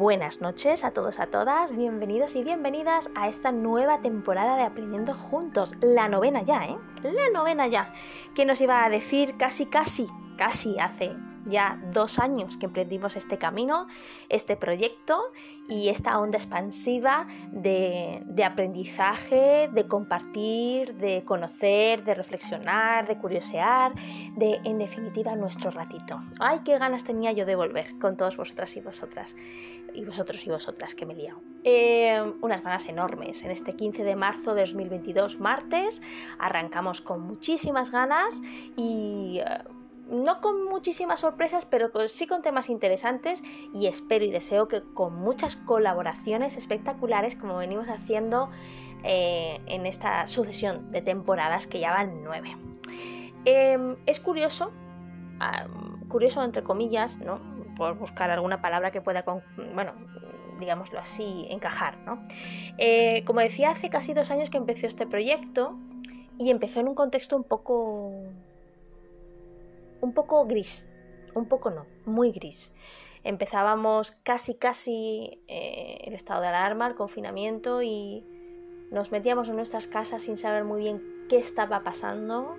buenas 0.00 0.40
noches 0.40 0.82
a 0.82 0.92
todos, 0.92 1.20
a 1.20 1.26
todas, 1.26 1.76
bienvenidos 1.76 2.34
y 2.34 2.42
bienvenidas 2.42 3.10
a 3.14 3.28
esta 3.28 3.52
nueva 3.52 4.00
temporada 4.00 4.56
de 4.56 4.62
Aprendiendo 4.62 5.12
Juntos, 5.12 5.74
la 5.82 6.08
novena 6.08 6.40
ya, 6.42 6.64
¿eh? 6.64 6.78
La 7.02 7.28
novena 7.34 7.66
ya. 7.66 7.92
¿Quién 8.34 8.48
nos 8.48 8.62
iba 8.62 8.82
a 8.82 8.88
decir 8.88 9.36
casi, 9.36 9.66
casi, 9.66 10.08
casi 10.38 10.78
hace 10.78 11.14
ya 11.50 11.80
dos 11.92 12.18
años 12.18 12.56
que 12.56 12.66
emprendimos 12.66 13.16
este 13.16 13.38
camino, 13.38 13.86
este 14.28 14.56
proyecto 14.56 15.32
y 15.68 15.88
esta 15.88 16.18
onda 16.18 16.36
expansiva 16.36 17.26
de, 17.52 18.44
aprendizaje, 18.44 19.68
de 19.72 19.86
compartir, 19.86 20.94
de 20.96 21.24
conocer, 21.24 22.02
de 22.04 22.14
reflexionar, 22.14 23.06
de 23.06 23.16
curiosear, 23.16 23.94
de 24.36 24.60
en 24.64 24.78
definitiva 24.78 25.36
nuestro 25.36 25.70
ratito. 25.70 26.20
¡Ay, 26.40 26.60
qué 26.64 26.76
ganas 26.78 27.04
tenía 27.04 27.32
yo 27.32 27.46
de 27.46 27.54
volver 27.54 27.98
con 27.98 28.16
todos 28.16 28.36
vosotras 28.36 28.76
y 28.76 28.80
vosotras! 28.80 29.36
Y 29.92 30.04
vosotros 30.04 30.44
y 30.46 30.50
vosotras, 30.50 30.94
que 30.94 31.04
me 31.04 31.14
he 31.14 31.16
liado. 31.16 31.40
Eh, 31.64 32.20
unas 32.42 32.62
ganas 32.62 32.86
enormes. 32.86 33.42
En 33.42 33.50
este 33.50 33.74
15 33.74 34.04
de 34.04 34.14
marzo 34.14 34.54
de 34.54 34.62
2022, 34.62 35.40
martes, 35.40 36.00
arrancamos 36.38 37.00
con 37.00 37.22
muchísimas 37.22 37.90
ganas 37.90 38.40
y... 38.76 39.40
Eh, 39.44 39.79
no 40.10 40.40
con 40.40 40.64
muchísimas 40.64 41.20
sorpresas, 41.20 41.64
pero 41.64 41.90
sí 42.08 42.26
con 42.26 42.42
temas 42.42 42.68
interesantes 42.68 43.42
y 43.72 43.86
espero 43.86 44.24
y 44.24 44.30
deseo 44.30 44.68
que 44.68 44.82
con 44.82 45.14
muchas 45.14 45.56
colaboraciones 45.56 46.56
espectaculares 46.56 47.36
como 47.36 47.56
venimos 47.56 47.88
haciendo 47.88 48.50
eh, 49.04 49.60
en 49.66 49.86
esta 49.86 50.26
sucesión 50.26 50.90
de 50.90 51.00
temporadas 51.00 51.66
que 51.66 51.80
ya 51.80 51.92
van 51.92 52.22
nueve. 52.24 52.56
Em, 53.44 53.96
es 54.06 54.20
curioso, 54.20 54.72
curioso 56.08 56.44
entre 56.44 56.62
comillas, 56.62 57.20
¿no? 57.20 57.40
por 57.76 57.96
buscar 57.96 58.30
alguna 58.30 58.60
palabra 58.60 58.90
que 58.90 59.00
pueda, 59.00 59.24
bueno, 59.74 59.94
digámoslo 60.58 60.98
así, 60.98 61.46
encajar. 61.48 61.96
¿no? 62.04 62.22
Eh, 62.76 63.24
como 63.24 63.40
decía, 63.40 63.70
hace 63.70 63.88
casi 63.88 64.12
dos 64.12 64.30
años 64.30 64.50
que 64.50 64.58
empezó 64.58 64.86
este 64.86 65.06
proyecto 65.06 65.78
y 66.38 66.50
empezó 66.50 66.80
en 66.80 66.88
un 66.88 66.94
contexto 66.94 67.36
un 67.36 67.44
poco 67.44 68.12
un 70.00 70.12
poco 70.12 70.46
gris, 70.46 70.86
un 71.34 71.46
poco 71.46 71.70
no, 71.70 71.86
muy 72.04 72.32
gris. 72.32 72.72
Empezábamos 73.22 74.12
casi 74.22 74.54
casi 74.54 75.42
eh, 75.46 75.98
el 76.04 76.14
estado 76.14 76.40
de 76.40 76.48
alarma, 76.48 76.86
el 76.86 76.94
confinamiento 76.94 77.82
y 77.82 78.24
nos 78.90 79.12
metíamos 79.12 79.48
en 79.48 79.56
nuestras 79.56 79.86
casas 79.86 80.22
sin 80.22 80.36
saber 80.36 80.64
muy 80.64 80.80
bien 80.80 81.26
qué 81.28 81.38
estaba 81.38 81.82
pasando, 81.82 82.56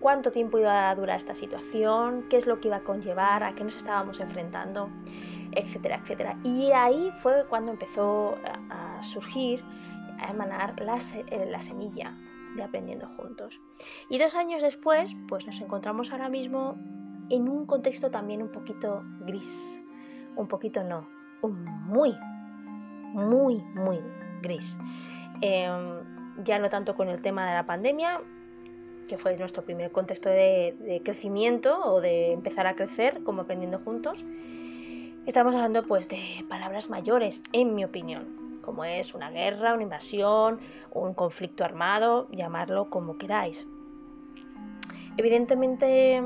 cuánto 0.00 0.30
tiempo 0.30 0.58
iba 0.58 0.90
a 0.90 0.94
durar 0.94 1.16
esta 1.16 1.34
situación, 1.34 2.26
qué 2.28 2.36
es 2.36 2.46
lo 2.46 2.60
que 2.60 2.68
iba 2.68 2.76
a 2.76 2.84
conllevar, 2.84 3.42
a 3.42 3.54
qué 3.54 3.64
nos 3.64 3.76
estábamos 3.76 4.20
enfrentando, 4.20 4.90
etcétera, 5.52 5.96
etcétera. 6.02 6.38
Y 6.44 6.70
ahí 6.72 7.10
fue 7.22 7.46
cuando 7.48 7.72
empezó 7.72 8.36
a 8.70 9.02
surgir, 9.02 9.64
a 10.18 10.30
emanar 10.30 10.78
la, 10.80 10.98
eh, 11.30 11.46
la 11.50 11.60
semilla 11.60 12.14
de 12.54 12.62
Aprendiendo 12.62 13.08
Juntos. 13.16 13.60
Y 14.08 14.18
dos 14.18 14.34
años 14.34 14.62
después, 14.62 15.14
pues 15.28 15.46
nos 15.46 15.60
encontramos 15.60 16.12
ahora 16.12 16.28
mismo 16.28 16.76
en 17.30 17.48
un 17.48 17.66
contexto 17.66 18.10
también 18.10 18.42
un 18.42 18.50
poquito 18.50 19.02
gris. 19.20 19.80
Un 20.36 20.48
poquito 20.48 20.82
no, 20.84 21.08
muy, 21.42 22.14
muy, 23.12 23.62
muy 23.74 24.00
gris. 24.42 24.78
Em, 25.40 26.00
ya 26.44 26.58
no 26.58 26.68
tanto 26.68 26.94
con 26.94 27.08
el 27.08 27.20
tema 27.20 27.46
de 27.46 27.54
la 27.54 27.66
pandemia, 27.66 28.20
que 29.08 29.16
fue 29.18 29.36
nuestro 29.36 29.64
primer 29.64 29.92
contexto 29.92 30.28
de, 30.28 30.76
de, 30.80 31.02
crecimiento 31.02 31.78
o 31.84 32.00
de 32.00 32.32
empezar 32.32 32.66
a 32.66 32.74
crecer 32.74 33.22
como 33.22 33.42
aprendiendo 33.42 33.78
juntos. 33.78 34.24
Estamos 35.26 35.54
hablando 35.54 35.84
pues 35.84 36.08
de 36.08 36.44
palabras 36.48 36.90
mayores, 36.90 37.42
en 37.52 37.74
mi 37.74 37.84
opinión 37.84 38.43
como 38.64 38.84
es 38.84 39.14
una 39.14 39.30
guerra, 39.30 39.74
una 39.74 39.82
invasión, 39.82 40.58
un 40.92 41.14
conflicto 41.14 41.64
armado, 41.64 42.28
llamarlo 42.30 42.90
como 42.90 43.18
queráis. 43.18 43.66
Evidentemente, 45.16 46.22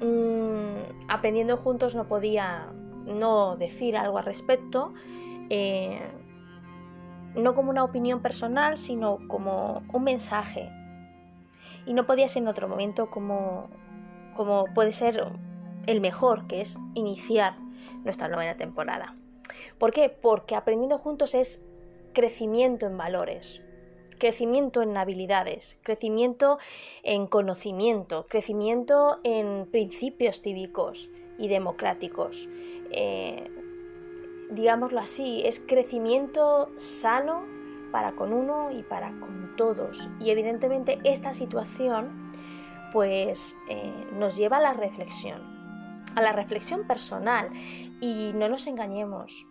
mm, 0.00 1.08
aprendiendo 1.08 1.56
juntos 1.56 1.94
no 1.94 2.06
podía 2.08 2.66
no 3.06 3.56
decir 3.56 3.96
algo 3.96 4.18
al 4.18 4.24
respecto, 4.24 4.92
eh, 5.50 6.00
no 7.34 7.54
como 7.54 7.70
una 7.70 7.84
opinión 7.84 8.20
personal, 8.20 8.76
sino 8.76 9.18
como 9.28 9.82
un 9.92 10.04
mensaje. 10.04 10.70
Y 11.86 11.94
no 11.94 12.06
podía 12.06 12.28
ser 12.28 12.42
en 12.42 12.48
otro 12.48 12.68
momento 12.68 13.10
como, 13.10 13.68
como 14.34 14.66
puede 14.74 14.92
ser 14.92 15.32
el 15.86 16.00
mejor, 16.00 16.46
que 16.46 16.60
es 16.60 16.78
iniciar 16.94 17.56
nuestra 18.04 18.28
novena 18.28 18.56
temporada. 18.56 19.16
¿Por 19.78 19.92
qué? 19.92 20.08
Porque 20.08 20.54
aprendiendo 20.54 20.98
juntos 20.98 21.34
es 21.34 21.64
crecimiento 22.12 22.86
en 22.86 22.96
valores, 22.96 23.62
crecimiento 24.18 24.82
en 24.82 24.96
habilidades, 24.96 25.78
crecimiento 25.82 26.58
en 27.02 27.26
conocimiento, 27.26 28.26
crecimiento 28.28 29.18
en 29.24 29.66
principios 29.70 30.42
cívicos 30.42 31.10
y 31.38 31.48
democráticos. 31.48 32.48
Eh, 32.90 33.50
digámoslo 34.50 35.00
así, 35.00 35.42
es 35.44 35.58
crecimiento 35.58 36.70
sano 36.76 37.44
para 37.90 38.12
con 38.12 38.32
uno 38.32 38.70
y 38.70 38.82
para 38.82 39.10
con 39.20 39.54
todos. 39.56 40.08
Y 40.20 40.30
evidentemente 40.30 40.98
esta 41.04 41.34
situación 41.34 42.32
pues 42.92 43.56
eh, 43.68 44.06
nos 44.12 44.36
lleva 44.36 44.58
a 44.58 44.60
la 44.60 44.74
reflexión, 44.74 45.40
a 46.14 46.20
la 46.20 46.32
reflexión 46.32 46.86
personal. 46.86 47.50
Y 48.00 48.32
no 48.34 48.48
nos 48.48 48.66
engañemos, 48.66 49.46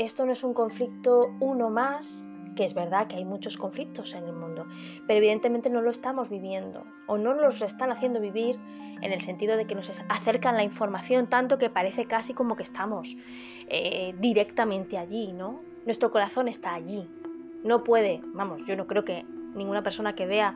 esto 0.00 0.24
no 0.24 0.32
es 0.32 0.42
un 0.42 0.54
conflicto 0.54 1.34
uno 1.40 1.70
más, 1.70 2.26
que 2.56 2.64
es 2.64 2.74
verdad 2.74 3.06
que 3.06 3.16
hay 3.16 3.24
muchos 3.24 3.56
conflictos 3.56 4.14
en 4.14 4.24
el 4.24 4.32
mundo, 4.32 4.66
pero 5.06 5.18
evidentemente 5.18 5.70
no 5.70 5.82
lo 5.82 5.90
estamos 5.90 6.28
viviendo 6.28 6.84
o 7.06 7.18
no 7.18 7.34
nos 7.34 7.60
lo 7.60 7.66
están 7.66 7.90
haciendo 7.92 8.20
vivir 8.20 8.58
en 9.02 9.12
el 9.12 9.20
sentido 9.20 9.56
de 9.56 9.66
que 9.66 9.74
nos 9.74 9.90
acercan 10.08 10.56
la 10.56 10.64
información 10.64 11.28
tanto 11.28 11.58
que 11.58 11.70
parece 11.70 12.06
casi 12.06 12.34
como 12.34 12.56
que 12.56 12.62
estamos 12.62 13.16
eh, 13.68 14.14
directamente 14.18 14.98
allí, 14.98 15.32
¿no? 15.32 15.60
Nuestro 15.84 16.10
corazón 16.10 16.48
está 16.48 16.74
allí. 16.74 17.08
No 17.62 17.84
puede, 17.84 18.20
vamos, 18.34 18.62
yo 18.66 18.76
no 18.76 18.86
creo 18.86 19.04
que 19.04 19.24
ninguna 19.54 19.82
persona 19.82 20.14
que 20.14 20.26
vea 20.26 20.54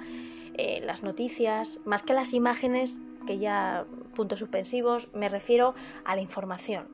eh, 0.54 0.80
las 0.84 1.02
noticias, 1.02 1.80
más 1.84 2.02
que 2.02 2.14
las 2.14 2.32
imágenes, 2.32 2.98
que 3.26 3.38
ya 3.38 3.86
puntos 4.14 4.38
suspensivos, 4.38 5.08
me 5.14 5.28
refiero 5.28 5.74
a 6.04 6.14
la 6.14 6.22
información. 6.22 6.88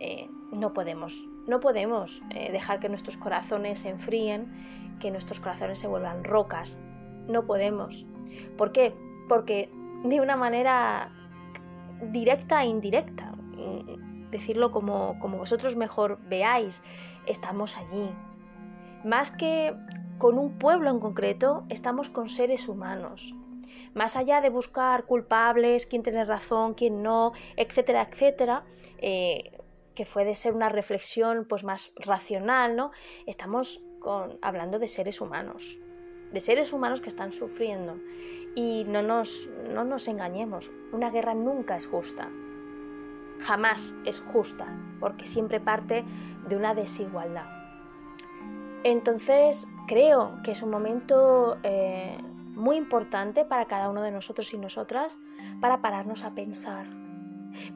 Eh, 0.00 0.28
no 0.52 0.72
podemos 0.72 1.26
no 1.50 1.58
podemos 1.58 2.22
eh, 2.30 2.52
dejar 2.52 2.78
que 2.78 2.88
nuestros 2.88 3.16
corazones 3.16 3.80
se 3.80 3.88
enfríen, 3.88 4.50
que 5.00 5.10
nuestros 5.10 5.40
corazones 5.40 5.80
se 5.80 5.88
vuelvan 5.88 6.22
rocas. 6.22 6.80
No 7.26 7.44
podemos. 7.44 8.06
¿Por 8.56 8.70
qué? 8.70 8.94
Porque 9.28 9.68
de 10.04 10.20
una 10.20 10.36
manera 10.36 11.12
directa 12.12 12.62
e 12.62 12.66
indirecta, 12.68 13.32
mm, 13.32 14.30
decirlo 14.30 14.70
como, 14.70 15.18
como 15.18 15.38
vosotros 15.38 15.74
mejor 15.74 16.20
veáis, 16.28 16.82
estamos 17.26 17.76
allí. 17.76 18.08
Más 19.04 19.32
que 19.32 19.74
con 20.18 20.38
un 20.38 20.56
pueblo 20.56 20.88
en 20.90 21.00
concreto, 21.00 21.64
estamos 21.68 22.10
con 22.10 22.28
seres 22.28 22.68
humanos. 22.68 23.34
Más 23.92 24.14
allá 24.16 24.40
de 24.40 24.50
buscar 24.50 25.04
culpables, 25.04 25.86
quién 25.86 26.04
tiene 26.04 26.24
razón, 26.24 26.74
quién 26.74 27.02
no, 27.02 27.32
etcétera, 27.56 28.06
etcétera, 28.08 28.62
eh, 28.98 29.50
que 29.94 30.04
fue 30.04 30.24
de 30.24 30.34
ser 30.34 30.54
una 30.54 30.68
reflexión 30.68 31.44
pues 31.48 31.64
más 31.64 31.92
racional, 31.96 32.76
¿no? 32.76 32.90
Estamos 33.26 33.82
con, 33.98 34.38
hablando 34.42 34.78
de 34.78 34.88
seres 34.88 35.20
humanos, 35.20 35.80
de 36.32 36.40
seres 36.40 36.72
humanos 36.72 37.00
que 37.00 37.08
están 37.08 37.32
sufriendo. 37.32 37.98
Y 38.54 38.84
no 38.84 39.02
nos, 39.02 39.48
no 39.68 39.84
nos 39.84 40.08
engañemos, 40.08 40.70
una 40.92 41.10
guerra 41.10 41.34
nunca 41.34 41.76
es 41.76 41.86
justa, 41.86 42.28
jamás 43.40 43.94
es 44.04 44.20
justa, 44.20 44.76
porque 44.98 45.26
siempre 45.26 45.60
parte 45.60 46.04
de 46.48 46.56
una 46.56 46.74
desigualdad. 46.74 47.46
Entonces 48.82 49.68
creo 49.86 50.40
que 50.42 50.52
es 50.52 50.62
un 50.62 50.70
momento 50.70 51.58
eh, 51.62 52.16
muy 52.54 52.76
importante 52.76 53.44
para 53.44 53.66
cada 53.66 53.88
uno 53.88 54.02
de 54.02 54.10
nosotros 54.10 54.52
y 54.54 54.58
nosotras 54.58 55.18
para 55.60 55.80
pararnos 55.80 56.24
a 56.24 56.34
pensar 56.34 56.86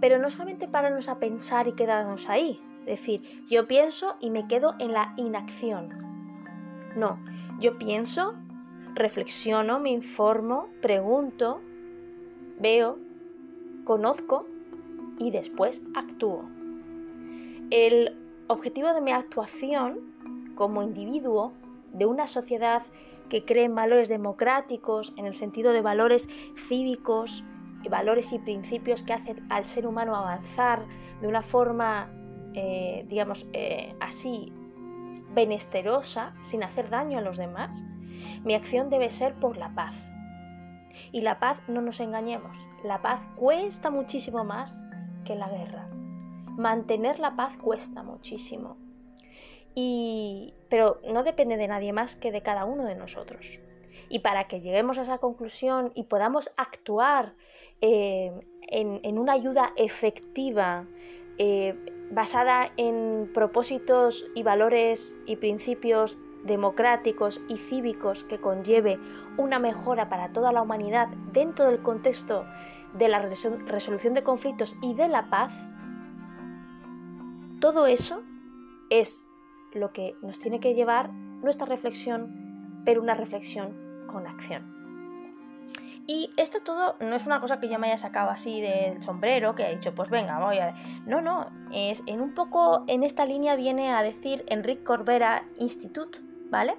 pero 0.00 0.19
no 0.19 0.31
solamente 0.31 0.69
pararnos 0.69 1.09
a 1.09 1.19
pensar 1.19 1.69
y 1.69 1.73
quedarnos 1.73 2.29
ahí. 2.29 2.61
Es 2.81 3.00
decir, 3.00 3.44
yo 3.49 3.67
pienso 3.67 4.17
y 4.21 4.31
me 4.31 4.47
quedo 4.47 4.75
en 4.79 4.93
la 4.93 5.15
inacción. 5.17 5.88
No, 6.97 7.19
yo 7.59 7.79
pienso, 7.79 8.35
reflexiono, 8.94 9.81
me 9.81 9.91
informo, 9.91 10.69
pregunto, 10.81 11.61
veo, 12.61 12.99
conozco 13.85 14.47
y 15.19 15.31
después 15.31 15.82
actúo. 15.94 16.44
El 17.71 18.17
objetivo 18.47 18.93
de 18.93 19.00
mi 19.00 19.12
actuación 19.12 20.15
como 20.55 20.82
individuo 20.82 21.53
de 21.93 22.06
una 22.06 22.26
sociedad 22.26 22.82
que 23.29 23.44
cree 23.44 23.65
en 23.65 23.75
valores 23.75 24.09
democráticos, 24.09 25.15
en 25.17 25.26
el 25.26 25.35
sentido 25.35 25.73
de 25.73 25.81
valores 25.81 26.29
cívicos, 26.55 27.43
valores 27.88 28.32
y 28.32 28.38
principios 28.38 29.02
que 29.02 29.12
hacen 29.12 29.46
al 29.50 29.64
ser 29.64 29.86
humano 29.86 30.16
avanzar 30.16 30.84
de 31.20 31.28
una 31.28 31.42
forma 31.42 32.10
eh, 32.54 33.04
digamos, 33.08 33.48
eh, 33.52 33.96
así, 34.00 34.52
benesterosa, 35.32 36.34
sin 36.40 36.62
hacer 36.62 36.88
daño 36.88 37.19
a 37.19 37.20
los 37.20 37.36
demás, 37.36 37.84
mi 38.44 38.54
acción 38.54 38.90
debe 38.90 39.10
ser 39.10 39.34
por 39.34 39.56
la 39.56 39.75
paz. 39.75 39.96
Y 41.10 41.22
la 41.22 41.40
paz, 41.40 41.60
no 41.66 41.81
nos 41.81 41.98
engañemos, 41.98 42.56
la 42.84 43.02
paz 43.02 43.20
cuesta 43.34 43.90
muchísimo 43.90 44.44
más 44.44 44.84
que 45.25 45.34
la 45.34 45.48
guerra. 45.48 45.88
Mantener 46.56 47.19
la 47.19 47.34
paz 47.34 47.56
cuesta 47.56 48.04
muchísimo. 48.04 48.76
Y, 49.75 50.54
pero 50.69 51.00
no 51.12 51.25
depende 51.25 51.56
de 51.56 51.66
nadie 51.66 51.92
más 51.92 52.14
que 52.14 52.30
de 52.30 52.42
cada 52.42 52.64
uno 52.64 52.84
de 52.84 52.94
nosotros. 52.94 53.58
Y 54.08 54.20
para 54.20 54.49
que 54.49 54.61
lleguemos 54.61 54.99
a 54.99 55.02
esa 55.02 55.19
conclusión 55.19 55.93
y 55.94 56.05
podamos 56.05 56.50
actuar 56.56 57.35
eh, 57.81 58.32
en, 58.69 59.19
una 59.19 59.32
ayuda 59.32 59.73
efectiva, 59.76 60.87
eh, 61.38 61.75
basada 62.11 62.73
en 62.76 63.31
propósitos 63.32 64.26
y 64.35 64.43
valores 64.43 65.17
y 65.26 65.37
principios 65.37 66.17
democráticos 66.44 67.41
y 67.49 67.56
cívicos 67.56 68.25
que 68.25 68.41
conlleve 68.41 68.99
una 69.38 69.58
mejora 69.58 70.08
para 70.08 70.32
toda 70.32 70.52
la 70.52 70.62
humanidad 70.62 71.08
dentro 71.32 71.67
del 71.67 71.82
contexto 71.82 72.44
de 72.93 73.08
la 73.08 73.19
resolución 73.20 74.14
de 74.14 74.23
conflictos 74.23 74.76
y 74.82 74.94
de 74.94 75.08
la 75.08 75.29
paz, 75.31 75.52
todo 77.61 77.87
eso 77.87 78.23
es 78.90 79.26
lo 79.73 79.93
que 79.93 80.14
nos 80.23 80.38
tiene 80.38 80.61
que 80.61 80.75
llevar 80.75 81.11
nuestra 81.12 81.67
reflexión, 81.67 82.82
pero 82.85 83.00
una 83.00 83.14
reflexión 83.14 83.83
con 84.06 84.26
acción. 84.26 84.74
Y 86.06 86.30
esto 86.36 86.60
todo 86.60 86.96
no 87.00 87.16
es 87.16 87.24
una 87.24 87.40
cosa 87.40 87.60
que 87.60 87.68
yo 87.68 87.78
me 87.78 87.86
haya 87.86 87.96
sacado 87.96 88.30
así 88.30 88.60
del 88.60 89.02
sombrero, 89.02 89.54
que 89.54 89.66
he 89.66 89.74
dicho, 89.74 89.94
pues 89.94 90.10
venga, 90.10 90.38
voy 90.38 90.58
a... 90.58 90.74
No, 91.06 91.22
no, 91.22 91.50
es 91.72 92.02
en 92.06 92.20
un 92.20 92.34
poco 92.34 92.84
en 92.88 93.04
esta 93.04 93.24
línea 93.24 93.56
viene 93.56 93.90
a 93.90 94.02
decir 94.02 94.44
Enrique 94.48 94.84
Corbera 94.84 95.44
Institute, 95.58 96.18
¿vale? 96.50 96.76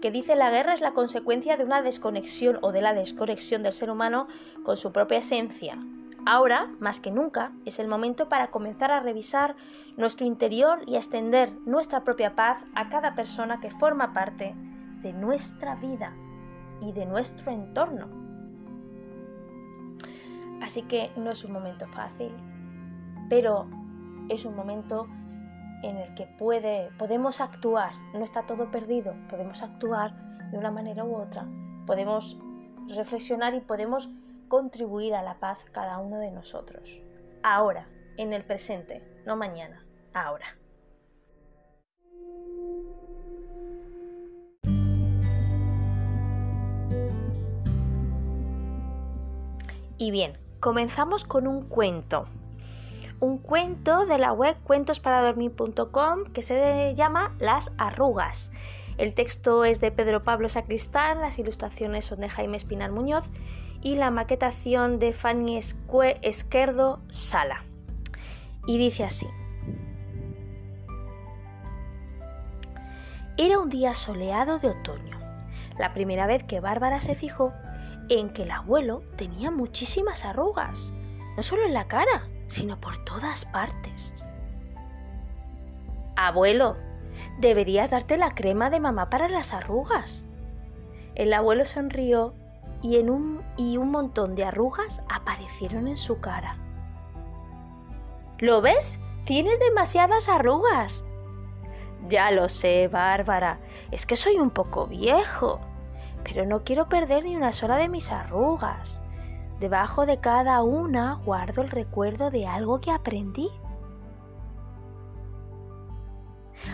Que 0.00 0.10
dice 0.10 0.36
la 0.36 0.50
guerra 0.50 0.72
es 0.72 0.80
la 0.80 0.92
consecuencia 0.92 1.58
de 1.58 1.64
una 1.64 1.82
desconexión 1.82 2.58
o 2.62 2.72
de 2.72 2.80
la 2.80 2.94
desconexión 2.94 3.62
del 3.62 3.74
ser 3.74 3.90
humano 3.90 4.26
con 4.64 4.78
su 4.78 4.90
propia 4.90 5.18
esencia. 5.18 5.78
Ahora, 6.24 6.70
más 6.78 7.00
que 7.00 7.10
nunca, 7.10 7.52
es 7.66 7.78
el 7.78 7.88
momento 7.88 8.28
para 8.28 8.50
comenzar 8.50 8.90
a 8.90 9.00
revisar 9.00 9.54
nuestro 9.98 10.24
interior 10.24 10.80
y 10.86 10.94
a 10.94 10.98
extender 10.98 11.52
nuestra 11.66 12.04
propia 12.04 12.36
paz 12.36 12.64
a 12.74 12.88
cada 12.88 13.14
persona 13.14 13.60
que 13.60 13.70
forma 13.70 14.14
parte 14.14 14.54
de 15.02 15.12
nuestra 15.12 15.74
vida 15.74 16.14
y 16.82 16.92
de 16.92 17.06
nuestro 17.06 17.50
entorno. 17.50 18.08
Así 20.62 20.82
que 20.82 21.10
no 21.16 21.30
es 21.30 21.44
un 21.44 21.52
momento 21.52 21.86
fácil, 21.88 22.32
pero 23.28 23.66
es 24.28 24.44
un 24.44 24.54
momento 24.54 25.06
en 25.82 25.96
el 25.96 26.14
que 26.14 26.26
puede, 26.26 26.90
podemos 26.98 27.40
actuar, 27.40 27.92
no 28.14 28.22
está 28.22 28.46
todo 28.46 28.70
perdido, 28.70 29.14
podemos 29.28 29.62
actuar 29.62 30.14
de 30.50 30.58
una 30.58 30.70
manera 30.70 31.04
u 31.04 31.14
otra, 31.16 31.46
podemos 31.86 32.38
reflexionar 32.88 33.54
y 33.54 33.60
podemos 33.60 34.08
contribuir 34.48 35.14
a 35.14 35.22
la 35.22 35.40
paz 35.40 35.58
cada 35.72 35.98
uno 35.98 36.18
de 36.18 36.30
nosotros. 36.30 37.00
Ahora, 37.42 37.88
en 38.16 38.32
el 38.32 38.44
presente, 38.44 39.02
no 39.26 39.36
mañana, 39.36 39.84
ahora. 40.14 40.61
Y 50.02 50.10
bien, 50.10 50.36
comenzamos 50.58 51.24
con 51.24 51.46
un 51.46 51.62
cuento. 51.62 52.26
Un 53.20 53.38
cuento 53.38 54.04
de 54.04 54.18
la 54.18 54.32
web 54.32 54.56
cuentosparadormir.com 54.64 56.24
que 56.32 56.42
se 56.42 56.92
llama 56.96 57.36
Las 57.38 57.70
arrugas. 57.78 58.50
El 58.98 59.14
texto 59.14 59.64
es 59.64 59.80
de 59.80 59.92
Pedro 59.92 60.24
Pablo 60.24 60.48
Sacristán, 60.48 61.20
las 61.20 61.38
ilustraciones 61.38 62.04
son 62.04 62.18
de 62.18 62.28
Jaime 62.28 62.56
Espinar 62.56 62.90
Muñoz 62.90 63.30
y 63.80 63.94
la 63.94 64.10
maquetación 64.10 64.98
de 64.98 65.12
Fanny 65.12 65.60
Esquerdo 66.22 66.98
Sala. 67.08 67.62
Y 68.66 68.78
dice 68.78 69.04
así. 69.04 69.28
Era 73.36 73.60
un 73.60 73.68
día 73.68 73.94
soleado 73.94 74.58
de 74.58 74.70
otoño, 74.70 75.20
la 75.78 75.94
primera 75.94 76.26
vez 76.26 76.42
que 76.42 76.58
Bárbara 76.58 77.00
se 77.00 77.14
fijó 77.14 77.52
en 78.08 78.30
que 78.30 78.42
el 78.42 78.50
abuelo 78.50 79.02
tenía 79.16 79.50
muchísimas 79.50 80.24
arrugas, 80.24 80.92
no 81.36 81.42
solo 81.42 81.64
en 81.64 81.74
la 81.74 81.88
cara, 81.88 82.28
sino 82.48 82.80
por 82.80 82.98
todas 83.04 83.44
partes. 83.46 84.22
Abuelo, 86.16 86.76
deberías 87.38 87.90
darte 87.90 88.16
la 88.16 88.34
crema 88.34 88.70
de 88.70 88.80
mamá 88.80 89.08
para 89.08 89.28
las 89.28 89.54
arrugas. 89.54 90.26
El 91.14 91.32
abuelo 91.32 91.64
sonrió 91.64 92.34
y, 92.82 92.96
en 92.96 93.10
un, 93.10 93.42
y 93.56 93.76
un 93.76 93.90
montón 93.90 94.34
de 94.34 94.44
arrugas 94.44 95.02
aparecieron 95.08 95.88
en 95.88 95.96
su 95.96 96.20
cara. 96.20 96.56
¿Lo 98.38 98.60
ves? 98.60 98.98
Tienes 99.24 99.58
demasiadas 99.60 100.28
arrugas. 100.28 101.08
Ya 102.08 102.30
lo 102.32 102.48
sé, 102.48 102.88
Bárbara, 102.88 103.60
es 103.92 104.04
que 104.04 104.16
soy 104.16 104.36
un 104.36 104.50
poco 104.50 104.86
viejo 104.86 105.60
pero 106.24 106.46
no 106.46 106.64
quiero 106.64 106.88
perder 106.88 107.24
ni 107.24 107.36
una 107.36 107.52
sola 107.52 107.76
de 107.76 107.88
mis 107.88 108.10
arrugas. 108.10 109.00
Debajo 109.60 110.06
de 110.06 110.18
cada 110.18 110.62
una 110.62 111.14
guardo 111.24 111.62
el 111.62 111.70
recuerdo 111.70 112.30
de 112.30 112.46
algo 112.46 112.80
que 112.80 112.90
aprendí. 112.90 113.48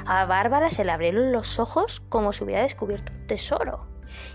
A 0.06 0.24
Bárbara 0.26 0.70
se 0.70 0.84
le 0.84 0.92
abrieron 0.92 1.32
los 1.32 1.58
ojos 1.58 2.00
como 2.08 2.32
si 2.32 2.44
hubiera 2.44 2.62
descubierto 2.62 3.12
un 3.12 3.26
tesoro, 3.26 3.86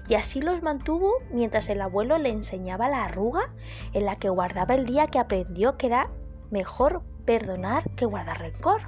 y 0.08 0.16
así 0.16 0.42
los 0.42 0.62
mantuvo 0.62 1.14
mientras 1.32 1.70
el 1.70 1.82
abuelo 1.82 2.18
le 2.18 2.30
enseñaba 2.30 2.90
la 2.90 3.06
arruga 3.06 3.54
en 3.94 4.06
la 4.06 4.18
que 4.18 4.30
guardaba 4.30 4.76
el 4.76 4.86
día 4.86 5.08
que 5.08 5.20
aprendió 5.20 5.78
que 5.78 5.88
era 5.88 6.10
mejor 6.52 7.04
perdonar 7.26 7.90
que 7.92 8.06
guardar 8.06 8.40
rencor, 8.40 8.82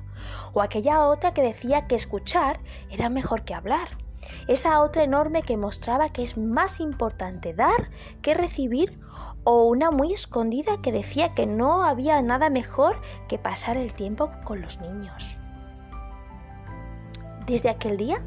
o 0.54 0.62
aquella 0.62 1.06
otra 1.07 1.33
que 1.33 1.42
decía 1.42 1.88
que 1.88 1.95
escuchar 1.95 2.60
era 2.89 3.10
mejor 3.10 3.44
que 3.44 3.54
hablar 3.54 4.05
esa 4.48 4.81
otra 4.81 5.04
enorme 5.04 5.42
que 5.42 5.57
mostraba 5.57 6.10
que 6.10 6.24
es 6.24 6.38
más 6.38 6.80
importante 6.80 7.54
dar 7.54 7.89
que 8.22 8.33
recibir 8.33 9.00
o 9.44 9.66
una 9.66 9.91
muy 9.91 10.13
escondida 10.13 10.82
que 10.82 10.91
decía 10.91 11.34
que 11.34 11.46
no 11.46 11.84
había 11.84 12.22
nada 12.22 12.50
mejor 12.50 13.00
que 13.27 13.38
pasar 13.38 13.77
el 13.77 13.94
tiempo 13.94 14.32
con 14.44 14.62
los 14.62 14.79
niños. 14.82 15.38
Desde 17.46 17.70
aquel 17.70 17.96
día, 17.98 18.24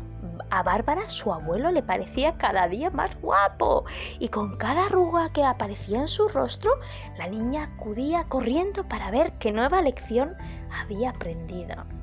a 0.50 0.62
Bárbara 0.62 1.11
su 1.11 1.33
abuelo 1.33 1.73
le 1.73 1.83
parecía 1.83 2.38
cada 2.38 2.69
día 2.69 2.90
más 2.90 3.21
guapo 3.21 3.85
y 4.19 4.28
con 4.28 4.57
cada 4.57 4.87
arruga 4.87 5.31
que 5.33 5.45
aparecía 5.45 6.00
en 6.00 6.09
su 6.09 6.28
rostro, 6.28 6.71
la 7.19 7.26
niña 7.26 7.64
acudía 7.75 8.25
corriendo 8.28 8.88
para 8.88 9.11
ver 9.11 9.33
qué 9.38 9.52
nueva 9.52 9.83
lección 9.83 10.37
había 10.71 11.11
aprendido 11.11 11.98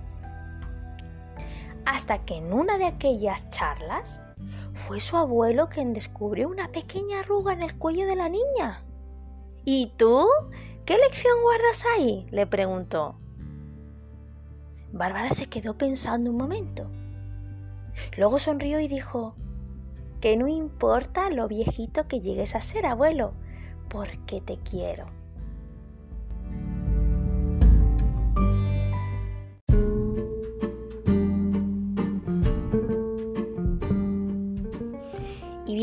hasta 1.86 2.26
que 2.26 2.36
en 2.36 2.54
una 2.54 2.78
de 2.78 2.86
aquellas 2.86 3.50
charlas 3.50 4.24
fue 4.74 5.00
su 5.00 5.18
abuelo 5.18 5.70
quien 5.70 5.94
descubrió 5.94 6.50
una 6.50 6.72
pequeña 6.72 7.20
arruga 7.20 7.54
en 7.54 7.62
el 7.62 7.78
cuello 7.78 8.06
de 8.06 8.16
la 8.16 8.30
niña. 8.30 8.84
¿Y 9.64 9.94
tú? 9.98 10.28
¿Qué 10.86 10.98
lección 10.98 11.42
guardas 11.42 11.84
ahí? 11.96 12.28
le 12.32 12.46
preguntó. 12.46 13.18
Bárbara 14.92 15.30
se 15.32 15.48
quedó 15.48 15.78
pensando 15.78 16.30
un 16.30 16.38
momento. 16.38 16.90
Luego 18.18 18.40
sonrió 18.40 18.80
y 18.80 18.88
dijo, 18.88 19.36
que 20.22 20.38
no 20.38 20.48
importa 20.48 21.30
lo 21.30 21.48
viejito 21.48 22.08
que 22.08 22.22
llegues 22.22 22.56
a 22.56 22.62
ser, 22.62 22.86
abuelo, 22.86 23.34
porque 23.90 24.42
te 24.42 24.58
quiero. 24.58 25.06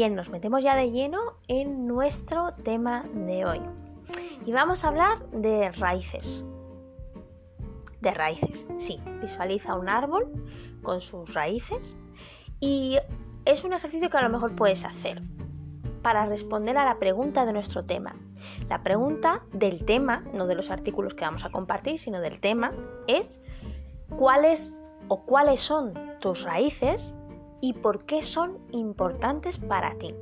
Bien, 0.02 0.16
nos 0.16 0.30
metemos 0.30 0.64
ya 0.64 0.74
de 0.74 0.90
lleno 0.90 1.34
en 1.46 1.86
nuestro 1.86 2.54
tema 2.64 3.04
de 3.14 3.44
hoy. 3.44 3.60
Y 4.44 4.50
vamos 4.50 4.82
a 4.82 4.88
hablar 4.88 5.30
de 5.30 5.70
raíces. 5.70 6.44
De 8.00 8.10
raíces, 8.10 8.66
sí. 8.78 8.98
Visualiza 9.20 9.76
un 9.76 9.88
árbol 9.88 10.26
con 10.82 11.00
sus 11.00 11.34
raíces 11.34 11.96
y 12.58 12.98
es 13.44 13.62
un 13.62 13.74
ejercicio 13.74 14.10
que 14.10 14.16
a 14.16 14.22
lo 14.22 14.28
mejor 14.28 14.56
puedes 14.56 14.84
hacer 14.84 15.22
para 16.02 16.26
responder 16.26 16.76
a 16.78 16.84
la 16.84 16.98
pregunta 16.98 17.46
de 17.46 17.52
nuestro 17.52 17.84
tema. 17.84 18.16
La 18.68 18.82
pregunta 18.82 19.44
del 19.52 19.84
tema, 19.84 20.24
no 20.34 20.48
de 20.48 20.56
los 20.56 20.72
artículos 20.72 21.14
que 21.14 21.24
vamos 21.24 21.44
a 21.44 21.52
compartir, 21.52 22.00
sino 22.00 22.20
del 22.20 22.40
tema, 22.40 22.72
es 23.06 23.40
¿cuáles 24.18 24.82
o 25.06 25.22
cuáles 25.24 25.60
son 25.60 25.94
tus 26.18 26.42
raíces 26.42 27.14
y 27.62 27.72
por 27.72 28.04
qué 28.04 28.20
son 28.20 28.58
importantes 28.72 29.56
para 29.56 29.94
ti. 29.94 30.14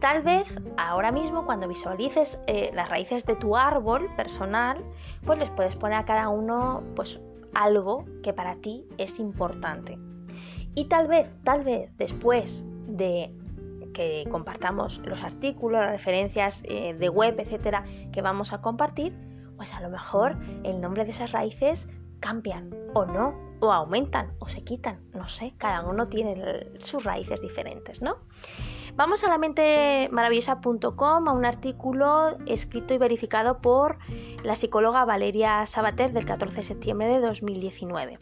Tal 0.00 0.22
vez 0.22 0.48
ahora 0.78 1.12
mismo 1.12 1.44
cuando 1.44 1.68
visualices 1.68 2.40
eh, 2.46 2.70
las 2.74 2.88
raíces 2.88 3.26
de 3.26 3.36
tu 3.36 3.56
árbol 3.56 4.08
personal, 4.16 4.82
pues 5.26 5.38
les 5.38 5.50
puedes 5.50 5.76
poner 5.76 5.98
a 5.98 6.04
cada 6.06 6.30
uno 6.30 6.82
pues 6.96 7.20
algo 7.54 8.06
que 8.22 8.32
para 8.32 8.56
ti 8.56 8.86
es 8.96 9.20
importante. 9.20 9.98
Y 10.74 10.86
tal 10.86 11.06
vez, 11.06 11.30
tal 11.44 11.62
vez 11.62 11.90
después 11.98 12.64
de 12.86 13.36
que 13.92 14.24
compartamos 14.30 14.98
los 15.04 15.22
artículos, 15.22 15.82
las 15.82 15.90
referencias 15.90 16.62
eh, 16.64 16.94
de 16.94 17.08
web, 17.10 17.38
etcétera, 17.38 17.84
que 18.12 18.22
vamos 18.22 18.54
a 18.54 18.62
compartir, 18.62 19.14
pues 19.56 19.74
a 19.74 19.80
lo 19.82 19.90
mejor 19.90 20.38
el 20.62 20.80
nombre 20.80 21.04
de 21.04 21.10
esas 21.10 21.32
raíces 21.32 21.88
cambian 22.20 22.70
o 22.94 23.04
no, 23.04 23.49
o 23.60 23.72
aumentan 23.72 24.32
o 24.38 24.48
se 24.48 24.62
quitan, 24.64 25.00
no 25.14 25.28
sé, 25.28 25.54
cada 25.58 25.82
uno 25.82 26.08
tiene 26.08 26.66
sus 26.80 27.04
raíces 27.04 27.40
diferentes, 27.40 28.02
¿no? 28.02 28.16
Vamos 28.96 29.22
a 29.24 29.28
la 29.28 29.38
mente 29.38 30.08
maravillosa.com 30.10 31.28
a 31.28 31.32
un 31.32 31.44
artículo 31.44 32.36
escrito 32.46 32.92
y 32.92 32.98
verificado 32.98 33.60
por 33.60 33.98
la 34.42 34.56
psicóloga 34.56 35.04
Valeria 35.04 35.64
Sabater 35.66 36.12
del 36.12 36.24
14 36.24 36.56
de 36.56 36.62
septiembre 36.62 37.08
de 37.08 37.20
2019 37.20 38.18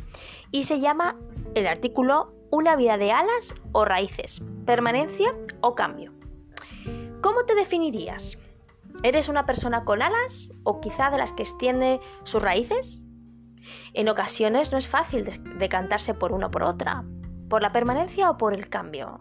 y 0.51 0.65
se 0.65 0.81
llama 0.81 1.17
el 1.55 1.67
artículo 1.67 2.33
Una 2.51 2.77
vida 2.77 2.99
de 2.99 3.13
alas 3.13 3.55
o 3.73 3.85
raíces, 3.85 4.43
permanencia 4.67 5.35
o 5.61 5.75
cambio. 5.75 6.13
¿Cómo 7.23 7.45
te 7.45 7.55
definirías? 7.55 8.39
¿Eres 9.03 9.29
una 9.29 9.47
persona 9.47 9.85
con 9.85 10.03
alas 10.03 10.53
o 10.65 10.81
quizá 10.81 11.11
de 11.11 11.19
las 11.19 11.33
que 11.33 11.43
extiende 11.43 12.01
sus 12.25 12.43
raíces? 12.43 13.03
En 13.95 14.09
ocasiones 14.09 14.73
no 14.73 14.79
es 14.79 14.89
fácil 14.89 15.25
decantarse 15.59 16.15
por 16.15 16.33
una 16.33 16.47
o 16.47 16.51
por 16.51 16.63
otra, 16.63 17.05
por 17.49 17.63
la 17.63 17.73
permanencia 17.73 18.31
o 18.31 18.39
por 18.39 18.55
el 18.55 18.69
cambio. 18.69 19.21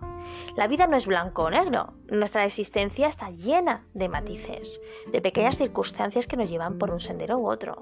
La 0.55 0.67
vida 0.67 0.87
no 0.87 0.97
es 0.97 1.07
blanco 1.07 1.43
o 1.43 1.49
negro, 1.49 1.93
nuestra 2.09 2.45
existencia 2.45 3.07
está 3.07 3.29
llena 3.29 3.85
de 3.93 4.09
matices, 4.09 4.81
de 5.11 5.21
pequeñas 5.21 5.57
circunstancias 5.57 6.27
que 6.27 6.37
nos 6.37 6.49
llevan 6.49 6.77
por 6.77 6.91
un 6.91 6.99
sendero 6.99 7.37
u 7.37 7.49
otro. 7.49 7.81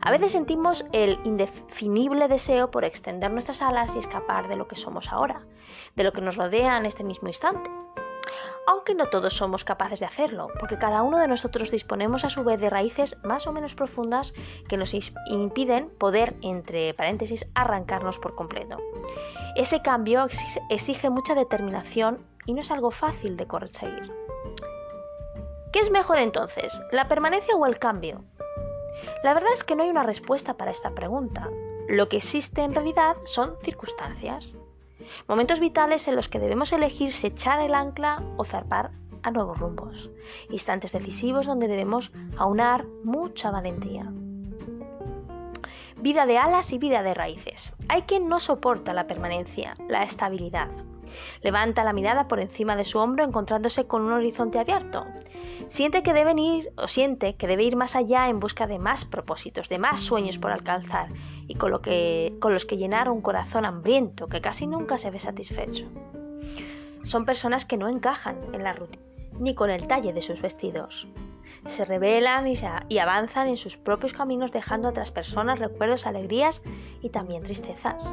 A 0.00 0.10
veces 0.10 0.32
sentimos 0.32 0.84
el 0.92 1.18
indefinible 1.24 2.28
deseo 2.28 2.70
por 2.70 2.84
extender 2.84 3.30
nuestras 3.30 3.62
alas 3.62 3.94
y 3.94 3.98
escapar 3.98 4.48
de 4.48 4.56
lo 4.56 4.68
que 4.68 4.76
somos 4.76 5.10
ahora, 5.10 5.46
de 5.96 6.04
lo 6.04 6.12
que 6.12 6.20
nos 6.20 6.36
rodea 6.36 6.76
en 6.76 6.84
este 6.84 7.04
mismo 7.04 7.28
instante 7.28 7.70
aunque 8.66 8.94
no 8.94 9.06
todos 9.06 9.34
somos 9.34 9.64
capaces 9.64 10.00
de 10.00 10.06
hacerlo, 10.06 10.48
porque 10.58 10.78
cada 10.78 11.02
uno 11.02 11.18
de 11.18 11.28
nosotros 11.28 11.70
disponemos 11.70 12.24
a 12.24 12.28
su 12.28 12.44
vez 12.44 12.60
de 12.60 12.70
raíces 12.70 13.16
más 13.22 13.46
o 13.46 13.52
menos 13.52 13.74
profundas 13.74 14.32
que 14.68 14.76
nos 14.76 14.94
impiden 15.26 15.90
poder, 15.90 16.36
entre 16.42 16.94
paréntesis, 16.94 17.46
arrancarnos 17.54 18.18
por 18.18 18.34
completo. 18.34 18.78
Ese 19.56 19.82
cambio 19.82 20.26
exige 20.70 21.10
mucha 21.10 21.34
determinación 21.34 22.24
y 22.46 22.54
no 22.54 22.60
es 22.60 22.70
algo 22.70 22.90
fácil 22.90 23.36
de 23.36 23.46
conseguir. 23.46 24.12
¿Qué 25.72 25.80
es 25.80 25.90
mejor 25.90 26.18
entonces, 26.18 26.82
la 26.90 27.08
permanencia 27.08 27.56
o 27.56 27.66
el 27.66 27.78
cambio? 27.78 28.24
La 29.24 29.34
verdad 29.34 29.52
es 29.54 29.64
que 29.64 29.74
no 29.74 29.82
hay 29.82 29.90
una 29.90 30.02
respuesta 30.02 30.54
para 30.54 30.70
esta 30.70 30.94
pregunta. 30.94 31.50
Lo 31.88 32.08
que 32.08 32.18
existe 32.18 32.62
en 32.62 32.74
realidad 32.74 33.16
son 33.24 33.56
circunstancias. 33.62 34.58
Momentos 35.28 35.60
vitales 35.60 36.08
en 36.08 36.16
los 36.16 36.28
que 36.28 36.38
debemos 36.38 36.72
elegir 36.72 37.12
si 37.12 37.28
echar 37.28 37.60
el 37.60 37.74
ancla 37.74 38.22
o 38.36 38.44
zarpar 38.44 38.92
a 39.22 39.30
nuevos 39.30 39.58
rumbos. 39.58 40.10
Instantes 40.50 40.92
decisivos 40.92 41.46
donde 41.46 41.68
debemos 41.68 42.12
aunar 42.36 42.86
mucha 43.04 43.50
valentía. 43.50 44.12
Vida 46.02 46.26
de 46.26 46.36
alas 46.36 46.72
y 46.72 46.78
vida 46.78 47.04
de 47.04 47.14
raíces. 47.14 47.74
Hay 47.88 48.02
quien 48.02 48.28
no 48.28 48.40
soporta 48.40 48.92
la 48.92 49.06
permanencia, 49.06 49.76
la 49.88 50.02
estabilidad. 50.02 50.68
Levanta 51.42 51.84
la 51.84 51.92
mirada 51.92 52.26
por 52.26 52.40
encima 52.40 52.74
de 52.74 52.82
su 52.82 52.98
hombro 52.98 53.24
encontrándose 53.24 53.86
con 53.86 54.02
un 54.02 54.12
horizonte 54.12 54.58
abierto. 54.58 55.06
Siente 55.68 56.02
que 56.02 56.12
deben 56.12 56.40
ir 56.40 56.72
o 56.76 56.88
siente 56.88 57.36
que 57.36 57.46
debe 57.46 57.62
ir 57.62 57.76
más 57.76 57.94
allá 57.94 58.28
en 58.28 58.40
busca 58.40 58.66
de 58.66 58.80
más 58.80 59.04
propósitos, 59.04 59.68
de 59.68 59.78
más 59.78 60.00
sueños 60.00 60.38
por 60.38 60.50
alcanzar 60.50 61.10
y 61.46 61.54
con, 61.54 61.70
lo 61.70 61.82
que, 61.82 62.34
con 62.40 62.52
los 62.52 62.66
que 62.66 62.78
llenar 62.78 63.08
un 63.08 63.20
corazón 63.20 63.64
hambriento 63.64 64.26
que 64.26 64.40
casi 64.40 64.66
nunca 64.66 64.98
se 64.98 65.12
ve 65.12 65.20
satisfecho. 65.20 65.86
Son 67.04 67.24
personas 67.24 67.64
que 67.64 67.76
no 67.76 67.88
encajan 67.88 68.38
en 68.52 68.64
la 68.64 68.72
rutina 68.72 69.04
ni 69.38 69.54
con 69.54 69.70
el 69.70 69.86
talle 69.86 70.12
de 70.12 70.22
sus 70.22 70.42
vestidos. 70.42 71.06
Se 71.66 71.84
rebelan 71.84 72.46
y, 72.46 72.98
avanzan 72.98 73.48
en 73.48 73.56
sus 73.56 73.76
propios 73.76 74.12
caminos 74.12 74.52
dejando 74.52 74.88
a 74.88 74.90
otras 74.90 75.10
personas 75.10 75.58
recuerdos, 75.58 76.06
alegrías 76.06 76.62
y 77.00 77.10
también 77.10 77.42
tristezas. 77.42 78.12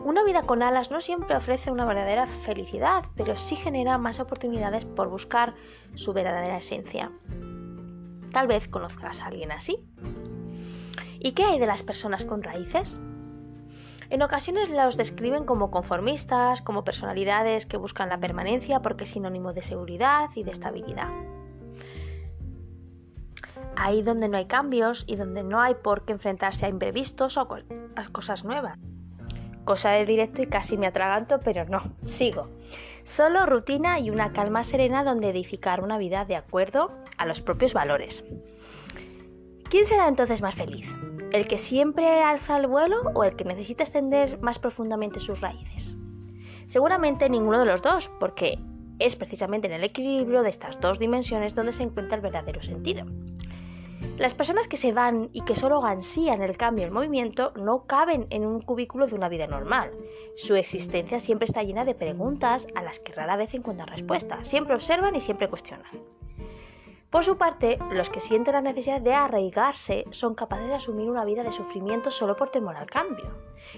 Una 0.00 0.24
vida 0.24 0.42
con 0.42 0.62
alas 0.62 0.90
no 0.90 1.00
siempre 1.00 1.36
ofrece 1.36 1.70
una 1.70 1.84
verdadera 1.84 2.26
felicidad, 2.26 3.04
pero 3.16 3.36
sí 3.36 3.56
genera 3.56 3.96
más 3.98 4.20
oportunidades 4.20 4.84
por 4.84 5.08
buscar 5.08 5.54
su 5.94 6.12
verdadera 6.12 6.58
esencia. 6.58 7.12
Tal 8.32 8.46
vez 8.46 8.68
conozcas 8.68 9.20
a 9.20 9.26
alguien 9.26 9.52
así. 9.52 9.78
¿Y 11.20 11.32
qué 11.32 11.44
hay 11.44 11.58
de 11.58 11.66
las 11.66 11.82
personas 11.82 12.24
con 12.24 12.42
raíces? 12.42 13.00
En 14.10 14.22
ocasiones 14.22 14.68
los 14.68 14.96
describen 14.96 15.44
como 15.44 15.70
conformistas, 15.70 16.60
como 16.60 16.84
personalidades 16.84 17.64
que 17.64 17.78
buscan 17.78 18.10
la 18.10 18.20
permanencia 18.20 18.80
porque 18.80 19.04
es 19.04 19.10
sinónimo 19.10 19.52
de 19.52 19.62
seguridad 19.62 20.28
y 20.34 20.44
de 20.44 20.50
estabilidad. 20.50 21.10
Ahí 23.76 24.02
donde 24.02 24.28
no 24.28 24.36
hay 24.36 24.46
cambios 24.46 25.04
y 25.06 25.16
donde 25.16 25.42
no 25.42 25.60
hay 25.60 25.74
por 25.74 26.04
qué 26.04 26.12
enfrentarse 26.12 26.66
a 26.66 26.68
imprevistos 26.68 27.36
o 27.36 27.48
a 27.96 28.08
cosas 28.12 28.44
nuevas 28.44 28.78
cosa 29.64 29.90
de 29.90 30.04
directo 30.04 30.42
y 30.42 30.46
casi 30.46 30.76
me 30.76 30.86
atraganto, 30.86 31.40
pero 31.40 31.64
no, 31.64 31.82
sigo. 32.04 32.48
Solo 33.02 33.46
rutina 33.46 33.98
y 33.98 34.10
una 34.10 34.32
calma 34.32 34.64
serena 34.64 35.04
donde 35.04 35.30
edificar 35.30 35.82
una 35.82 35.98
vida 35.98 36.24
de 36.24 36.36
acuerdo 36.36 36.92
a 37.16 37.26
los 37.26 37.40
propios 37.40 37.74
valores. 37.74 38.24
¿Quién 39.68 39.84
será 39.84 40.08
entonces 40.08 40.42
más 40.42 40.54
feliz? 40.54 40.94
¿El 41.32 41.48
que 41.48 41.58
siempre 41.58 42.22
alza 42.22 42.56
el 42.56 42.66
vuelo 42.66 43.10
o 43.14 43.24
el 43.24 43.34
que 43.34 43.44
necesita 43.44 43.82
extender 43.82 44.40
más 44.40 44.58
profundamente 44.58 45.18
sus 45.18 45.40
raíces? 45.40 45.96
Seguramente 46.66 47.28
ninguno 47.28 47.58
de 47.58 47.66
los 47.66 47.82
dos, 47.82 48.10
porque 48.20 48.58
es 48.98 49.16
precisamente 49.16 49.66
en 49.66 49.74
el 49.74 49.84
equilibrio 49.84 50.42
de 50.42 50.50
estas 50.50 50.80
dos 50.80 50.98
dimensiones 50.98 51.54
donde 51.54 51.72
se 51.72 51.82
encuentra 51.82 52.16
el 52.16 52.22
verdadero 52.22 52.62
sentido. 52.62 53.04
Las 54.18 54.32
personas 54.32 54.68
que 54.68 54.76
se 54.76 54.92
van 54.92 55.28
y 55.32 55.40
que 55.40 55.56
solo 55.56 55.84
ansían 55.84 56.40
el 56.40 56.56
cambio, 56.56 56.84
el 56.84 56.92
movimiento, 56.92 57.52
no 57.56 57.84
caben 57.86 58.28
en 58.30 58.46
un 58.46 58.60
cubículo 58.60 59.08
de 59.08 59.16
una 59.16 59.28
vida 59.28 59.48
normal. 59.48 59.90
Su 60.36 60.54
existencia 60.54 61.18
siempre 61.18 61.46
está 61.46 61.64
llena 61.64 61.84
de 61.84 61.96
preguntas 61.96 62.68
a 62.76 62.82
las 62.82 63.00
que 63.00 63.12
rara 63.12 63.36
vez 63.36 63.54
encuentran 63.54 63.88
respuesta. 63.88 64.44
Siempre 64.44 64.74
observan 64.76 65.16
y 65.16 65.20
siempre 65.20 65.48
cuestionan. 65.48 65.90
Por 67.10 67.24
su 67.24 67.36
parte, 67.36 67.78
los 67.90 68.08
que 68.08 68.20
sienten 68.20 68.54
la 68.54 68.60
necesidad 68.60 69.00
de 69.00 69.14
arraigarse 69.14 70.04
son 70.10 70.34
capaces 70.34 70.68
de 70.68 70.74
asumir 70.74 71.10
una 71.10 71.24
vida 71.24 71.42
de 71.42 71.52
sufrimiento 71.52 72.12
solo 72.12 72.36
por 72.36 72.50
temor 72.50 72.76
al 72.76 72.86
cambio. 72.86 73.36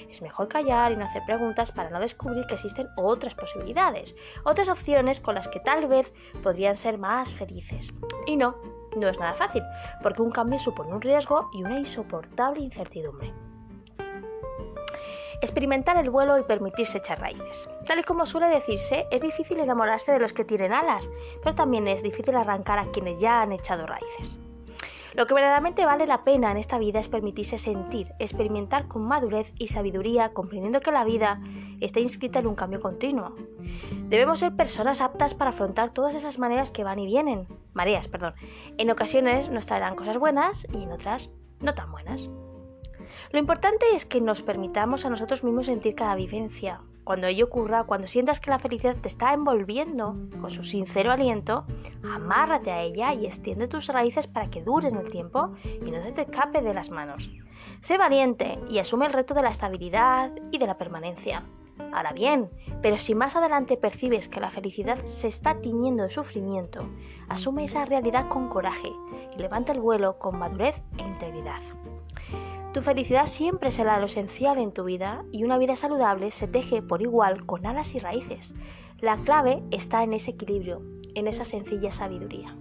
Es 0.09 0.21
mejor 0.21 0.49
callar 0.49 0.93
y 0.93 0.97
no 0.97 1.07
hacer 1.07 1.23
preguntas 1.27 1.73
para 1.73 1.91
no 1.91 1.99
descubrir 1.99 2.47
que 2.47 2.55
existen 2.55 2.89
otras 2.97 3.35
posibilidades, 3.35 4.17
otras 4.45 4.69
opciones 4.69 5.21
con 5.21 5.35
las 5.35 5.49
que 5.49 5.61
tal 5.61 5.87
vez 5.87 6.13
podrían 6.43 6.77
ser 6.77 6.99
más 6.99 7.33
felices. 7.33 7.93
Y 8.27 8.37
no, 8.37 8.57
no 8.97 9.09
es 9.09 9.19
nada 9.19 9.35
fácil, 9.35 9.63
porque 10.03 10.23
un 10.23 10.31
cambio 10.31 10.59
supone 10.59 10.93
un 10.93 11.01
riesgo 11.01 11.51
y 11.53 11.63
una 11.63 11.79
insoportable 11.79 12.61
incertidumbre. 12.61 13.33
Experimentar 15.43 15.99
el 15.99 16.11
vuelo 16.11 16.39
y 16.39 16.45
permitirse 16.45 16.99
echar 16.99 17.21
raíces. 17.21 17.69
Tal 17.87 17.99
y 17.99 18.03
como 18.03 18.25
suele 18.25 18.49
decirse, 18.49 19.07
es 19.11 19.21
difícil 19.21 19.59
enamorarse 19.61 20.13
de 20.13 20.21
los 20.21 20.33
que 20.33 20.45
tienen 20.45 20.73
alas, 20.73 21.11
pero 21.43 21.55
también 21.55 21.87
es 21.89 22.03
difícil 22.03 22.37
arrancar 22.37 22.79
a 22.79 22.87
quienes 22.87 23.21
ya 23.21 23.43
han 23.43 23.53
echado 23.53 23.87
raíces. 23.87 24.39
Lo 25.17 25.27
que 25.27 25.33
verdaderamente 25.33 25.87
vale 25.87 26.07
la 26.07 26.25
pena 26.25 26.51
en 26.51 26.59
esta 26.59 26.79
vida 26.79 27.01
es 27.01 27.09
permitirse 27.09 27.57
sentir, 27.57 28.13
experimentar 28.19 28.87
con 28.87 29.03
madurez 29.03 29.51
y 29.57 29.69
sabiduría, 29.69 30.35
comprendiendo 30.35 30.81
que 30.81 30.93
la 30.93 31.05
vida 31.05 31.41
está 31.81 32.01
inscrita 32.01 32.41
en 32.41 32.47
un 32.47 32.55
cambio 32.55 32.81
continuo. 32.81 33.35
Debemos 34.11 34.41
ser 34.41 34.55
personas 34.55 35.01
aptas 35.01 35.35
para 35.35 35.51
afrontar 35.51 35.89
todas 35.89 36.15
esas 36.15 36.39
maneras 36.39 36.71
que 36.71 36.85
van 36.85 36.99
y 36.99 37.07
vienen, 37.07 37.49
mareas, 37.73 38.09
perdón. 38.09 38.35
En 38.77 38.91
ocasiones 38.91 39.49
nos 39.49 39.65
traerán 39.65 39.97
cosas 39.97 40.19
buenas 40.19 40.67
y 40.71 40.83
en 40.83 40.93
otras 40.93 41.31
no 41.61 41.73
tan 41.73 41.91
buenas. 41.91 42.29
Lo 43.33 43.39
importante 43.39 43.87
es 43.95 44.05
que 44.05 44.21
nos 44.21 44.43
permitamos 44.43 45.07
a 45.07 45.11
nosotros 45.11 45.45
mismos 45.45 45.65
sentir 45.65 45.95
cada 45.95 46.15
vivencia, 46.15 46.83
cuando 47.07 47.29
ello 47.29 47.45
ocurra, 47.45 47.85
cuando 47.85 48.09
sientas 48.09 48.41
que 48.41 48.51
la 48.51 48.59
felicidad 48.59 48.97
te 48.97 49.07
está 49.07 49.33
envolviendo 49.33 50.17
con 50.41 50.51
su 50.51 50.65
sincero 50.65 51.13
aliento, 51.13 51.65
amárrate 52.03 52.73
a 52.73 52.83
ella 52.83 53.15
y 53.15 53.27
extiende 53.27 53.69
tus 53.69 53.87
raíces 53.87 54.27
para 54.27 54.51
que 54.51 54.61
duren 54.61 54.97
el 54.97 55.09
tiempo 55.09 55.53
y 55.65 55.93
no 55.93 56.03
se 56.03 56.11
te 56.11 56.23
escape 56.23 56.63
de 56.63 56.75
las 56.75 56.91
manos. 56.91 57.31
Sé 57.79 57.97
valiente 57.97 58.59
y 58.69 58.81
asume 58.81 59.07
el 59.07 59.13
reto 59.13 59.35
de 59.35 59.43
la 59.43 59.51
estabilidad 59.51 60.33
y 60.51 60.59
de 60.59 60.67
la 60.67 60.79
permanencia. 60.79 61.45
Ahora 61.93 62.13
bien, 62.13 62.51
pero 62.83 62.99
si 62.99 63.15
más 63.15 63.37
adelante 63.37 63.77
percibes 63.77 64.27
que 64.27 64.41
la 64.41 64.51
felicidad 64.51 64.99
se 65.05 65.29
está 65.29 65.61
tiñendo 65.61 66.03
de 66.03 66.11
sufrimiento, 66.11 66.81
asume 67.29 67.63
esa 67.63 67.85
realidad 67.85 68.27
con 68.27 68.49
coraje 68.49 68.91
y 69.33 69.41
levanta 69.41 69.71
el 69.71 69.81
vuelo 69.81 70.19
con 70.19 70.41
madurez 70.41 70.83
e 70.99 71.03
integridad. 71.03 71.61
Tu 72.77 72.83
felicidad 72.83 73.25
siempre 73.25 73.71
será 73.71 73.99
lo 73.99 74.05
esencial 74.05 74.59
en 74.59 74.71
tu 74.71 74.85
vida 74.85 75.25
y 75.33 75.45
una 75.45 75.57
vida 75.57 75.77
saludable 75.77 76.31
se 76.31 76.47
teje 76.47 76.83
por 76.83 77.01
igual 77.01 77.47
con 77.47 77.65
alas 77.65 77.95
y 77.95 77.99
raíces. 77.99 78.53
La 79.01 79.17
clave 79.17 79.63
está 79.71 80.03
en 80.03 80.13
ese 80.13 80.33
equilibrio, 80.33 80.83
en 81.15 81.27
esa 81.27 81.47
sencilla 81.47 81.91
sabiduría. 81.91 82.55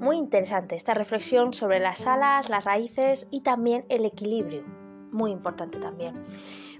Muy 0.00 0.16
interesante 0.16 0.74
esta 0.74 0.94
reflexión 0.94 1.54
sobre 1.54 1.78
las 1.78 2.04
alas, 2.08 2.50
las 2.50 2.64
raíces 2.64 3.28
y 3.30 3.42
también 3.42 3.84
el 3.90 4.06
equilibrio. 4.06 4.64
Muy 5.12 5.30
importante 5.30 5.78
también. 5.78 6.20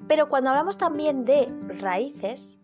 Pero 0.08 0.28
cuando 0.28 0.50
hablamos 0.50 0.76
también 0.78 1.24
de 1.24 1.46
raíces, 1.78 2.56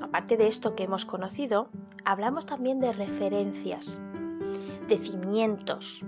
aparte 0.00 0.36
de 0.36 0.46
esto 0.46 0.74
que 0.74 0.84
hemos 0.84 1.04
conocido, 1.04 1.68
hablamos 2.04 2.46
también 2.46 2.80
de 2.80 2.92
referencias, 2.92 3.98
de 4.88 4.98
cimientos, 4.98 6.04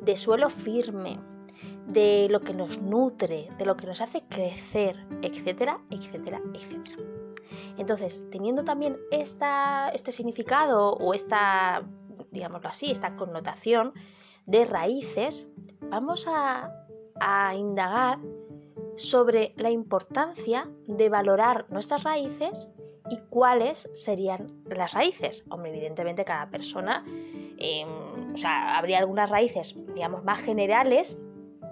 de 0.00 0.16
suelo 0.16 0.50
firme, 0.50 1.18
de 1.86 2.28
lo 2.30 2.40
que 2.40 2.54
nos 2.54 2.80
nutre, 2.80 3.48
de 3.58 3.64
lo 3.64 3.76
que 3.76 3.86
nos 3.86 4.00
hace 4.00 4.22
crecer, 4.28 5.06
etcétera, 5.22 5.80
etcétera, 5.90 6.40
etcétera. 6.54 6.98
Entonces, 7.78 8.24
teniendo 8.30 8.64
también 8.64 8.98
esta, 9.10 9.88
este 9.90 10.12
significado 10.12 10.92
o 10.92 11.14
esta, 11.14 11.82
digámoslo 12.30 12.68
así, 12.68 12.90
esta 12.90 13.16
connotación 13.16 13.94
de 14.46 14.64
raíces, 14.64 15.48
vamos 15.88 16.26
a, 16.28 16.70
a 17.20 17.54
indagar 17.54 18.18
sobre 18.96 19.54
la 19.56 19.70
importancia 19.70 20.68
de 20.86 21.08
valorar 21.08 21.66
nuestras 21.70 22.02
raíces 22.02 22.68
y 23.10 23.18
cuáles 23.30 23.88
serían 23.94 24.48
las 24.66 24.92
raíces. 24.92 25.44
Hombre, 25.50 25.70
evidentemente 25.70 26.24
cada 26.24 26.50
persona, 26.50 27.04
em, 27.58 27.88
o 28.34 28.36
sea, 28.36 28.78
habría 28.78 28.98
algunas 28.98 29.30
raíces, 29.30 29.74
digamos, 29.94 30.24
más 30.24 30.40
generales 30.40 31.18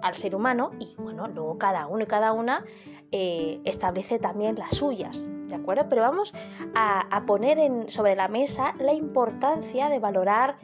al 0.01 0.15
ser 0.15 0.35
humano 0.35 0.71
y 0.79 0.95
bueno, 0.97 1.27
luego 1.27 1.57
cada 1.57 1.87
uno 1.87 2.03
y 2.03 2.07
cada 2.07 2.33
una 2.33 2.65
eh, 3.11 3.59
establece 3.63 4.19
también 4.19 4.55
las 4.55 4.75
suyas, 4.75 5.29
¿de 5.47 5.55
acuerdo? 5.55 5.87
Pero 5.89 6.01
vamos 6.01 6.33
a, 6.75 7.23
poner 7.25 7.89
sobre 7.89 8.15
la 8.15 8.27
mesa 8.27 8.75
la 8.79 8.93
importancia 8.93 9.89
de 9.89 9.99
valorar 9.99 10.57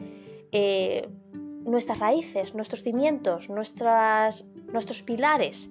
eh, 0.52 1.08
nuestras 1.32 1.98
raíces, 1.98 2.54
nuestros 2.54 2.82
cimientos, 2.82 3.48
nuestras, 3.48 4.46
nuestros 4.72 5.02
pilares, 5.02 5.70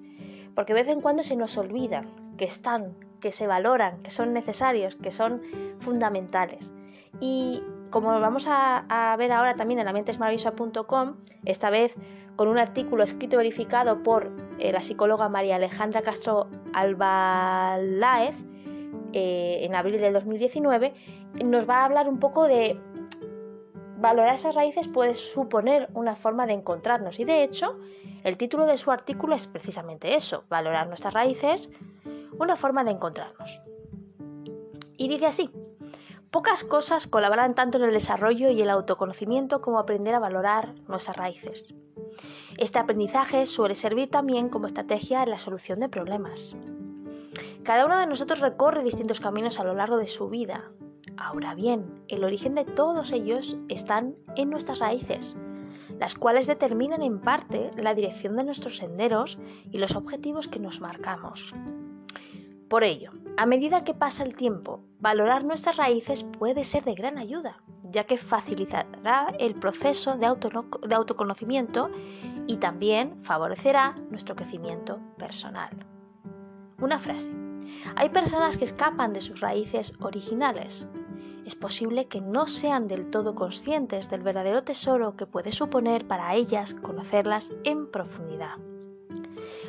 porque 0.56 0.74
de 0.74 0.84
vez 0.84 0.92
en 0.92 1.02
cuando 1.02 1.24
se 1.24 1.36
nos 1.36 1.58
olvidan 1.58 2.36
que 2.38 2.46
están, 2.46 2.96
que 3.24 3.32
se 3.32 3.48
valoran, 3.48 4.04
que 4.04 4.12
son 4.12 4.34
necesarios, 4.34 4.98
que 4.98 5.10
son 5.10 5.42
fundamentales. 5.80 6.74
Y 7.22 7.64
como 7.90 8.20
vamos 8.20 8.48
a, 8.50 9.16
ver 9.18 9.32
ahora 9.32 9.56
también 9.56 9.80
en 9.80 9.86
la 9.86 9.94
mentesmaravillosa.com, 9.94 11.16
esta 11.46 11.70
vez 11.70 11.96
con 12.36 12.50
un 12.50 12.58
artículo 12.58 13.02
escrito 13.02 13.36
y 13.36 13.38
verificado 13.38 14.04
por 14.04 14.30
eh, 14.60 14.74
la 14.74 14.82
psicóloga 14.82 15.30
María 15.30 15.56
Alejandra 15.56 16.02
Castro 16.02 16.50
Albaláez 16.74 18.44
eh, 19.14 19.60
en 19.62 19.74
abril 19.74 20.02
del 20.02 20.12
2019, 20.12 20.94
nos 21.46 21.70
va 21.70 21.78
a 21.78 21.86
hablar 21.86 22.10
un 22.10 22.20
poco 22.20 22.46
de 22.46 22.78
valorar 24.00 24.34
esas 24.34 24.54
raíces 24.54 24.90
puede 24.90 25.14
suponer 25.14 25.88
una 25.94 26.16
forma 26.18 26.46
de 26.46 26.52
encontrarnos 26.52 27.22
y 27.22 27.24
de 27.24 27.42
hecho 27.42 27.80
el 28.26 28.36
título 28.36 28.66
de 28.66 28.76
su 28.76 28.92
artículo 28.92 29.34
es 29.34 29.48
precisamente 29.48 30.14
eso, 30.14 30.44
valorar 30.50 30.88
nuestras 30.88 31.14
raíces, 31.14 31.70
una 32.40 32.56
forma 32.56 32.84
de 32.84 32.92
encontrarnos. 32.92 33.62
Y 34.98 35.08
dice 35.08 35.26
así, 35.26 35.50
Pocas 36.34 36.64
cosas 36.64 37.06
colaboran 37.06 37.54
tanto 37.54 37.78
en 37.78 37.84
el 37.84 37.94
desarrollo 37.94 38.50
y 38.50 38.60
el 38.60 38.72
autoconocimiento 38.72 39.62
como 39.62 39.78
aprender 39.78 40.16
a 40.16 40.20
valorar 40.20 40.74
nuestras 40.88 41.16
raíces. 41.16 41.76
Este 42.58 42.80
aprendizaje 42.80 43.46
suele 43.46 43.76
servir 43.76 44.10
también 44.10 44.50
como 44.50 44.66
estrategia 44.66 45.22
en 45.22 45.30
la 45.30 45.38
solución 45.38 45.80
de 45.80 45.90
problemas. 45.90 46.56
Cada 47.62 47.86
uno 47.86 48.00
de 48.00 48.08
nosotros 48.08 48.40
recorre 48.40 48.84
distintos 48.84 49.20
caminos 49.20 49.60
a 49.60 49.64
lo 49.64 49.76
largo 49.76 49.98
de 49.98 50.08
su 50.08 50.28
vida. 50.28 50.72
Ahora 51.18 51.54
bien, 51.54 52.04
el 52.08 52.24
origen 52.24 52.56
de 52.56 52.66
todos 52.66 53.12
ellos 53.12 53.56
están 53.70 54.16
en 54.36 54.50
nuestras 54.50 54.80
raíces, 54.80 55.38
las 56.00 56.16
cuales 56.16 56.48
determinan 56.48 57.04
en 57.04 57.22
parte 57.22 57.70
la 57.78 57.94
dirección 57.94 58.38
de 58.38 58.44
nuestros 58.44 58.78
senderos 58.78 59.38
y 59.72 59.78
los 59.78 59.96
objetivos 59.96 60.48
que 60.48 60.60
nos 60.60 60.82
marcamos. 60.82 61.54
Por 62.74 62.84
ello, 62.84 63.12
a 63.38 63.46
medida 63.46 63.84
que 63.84 63.94
pasa 63.94 64.24
el 64.24 64.36
tiempo, 64.36 64.80
valorar 65.00 65.44
nuestras 65.44 65.78
raíces 65.78 66.24
puede 66.24 66.64
ser 66.64 66.84
de 66.84 66.96
gran 66.96 67.20
ayuda, 67.20 67.62
ya 67.84 68.06
que 68.06 68.18
facilitará 68.18 69.32
el 69.38 69.54
proceso 69.54 70.18
de, 70.18 70.26
autoconocimiento 70.26 71.92
y 72.48 72.58
también 72.58 73.24
favorecerá 73.24 73.96
nuestro 74.10 74.36
crecimiento 74.36 75.00
personal. 75.20 75.86
Una 76.82 76.98
frase. 76.98 77.32
Hay 77.96 78.10
personas 78.10 78.58
que 78.58 78.66
escapan 78.66 79.14
de 79.14 79.22
sus 79.22 79.40
raíces 79.40 79.94
originales. 80.00 80.88
Es 81.46 81.54
posible 81.54 82.08
que 82.08 82.22
no 82.22 82.48
sean 82.48 82.88
del 82.88 83.12
todo 83.12 83.36
conscientes 83.36 84.10
del 84.10 84.24
verdadero 84.24 84.64
tesoro 84.64 85.16
que 85.16 85.28
puede 85.28 85.52
suponer 85.52 86.08
para 86.08 86.34
ellas 86.34 86.74
conocerlas 86.74 87.52
en 87.66 87.92
profundidad. 87.92 88.58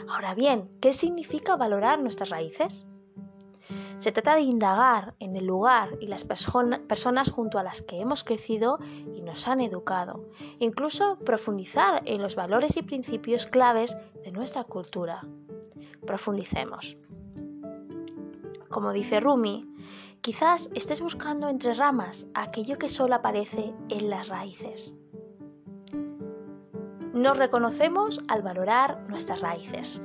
Ahora 0.08 0.34
bien, 0.34 0.70
¿qué 0.80 0.94
significa 0.94 1.56
valorar 1.56 2.00
nuestras 2.00 2.30
raíces? 2.30 2.86
Se 3.98 4.12
trata 4.12 4.34
de 4.34 4.42
indagar 4.42 5.14
en 5.18 5.36
el 5.36 5.46
lugar 5.46 5.96
y 6.00 6.06
las 6.06 6.24
personas 6.24 7.30
junto 7.30 7.58
a 7.58 7.62
las 7.62 7.80
que 7.80 8.00
hemos 8.00 8.24
crecido 8.24 8.78
y 9.14 9.22
nos 9.22 9.48
han 9.48 9.60
educado, 9.60 10.24
incluso 10.58 11.18
profundizar 11.20 12.02
en 12.04 12.20
los 12.20 12.34
valores 12.34 12.76
y 12.76 12.82
principios 12.82 13.46
claves 13.46 13.96
de 14.24 14.32
nuestra 14.32 14.64
cultura. 14.64 15.22
Profundicemos. 16.06 16.96
Como 18.68 18.92
dice 18.92 19.20
Rumi, 19.20 19.66
quizás 20.20 20.68
estés 20.74 21.00
buscando 21.00 21.48
entre 21.48 21.74
ramas 21.74 22.26
aquello 22.34 22.76
que 22.76 22.88
solo 22.88 23.14
aparece 23.14 23.72
en 23.88 24.10
las 24.10 24.28
raíces. 24.28 24.96
Nos 27.12 27.38
reconocemos 27.38 28.20
al 28.26 28.42
valorar 28.42 29.04
nuestras 29.08 29.40
raíces. 29.40 30.00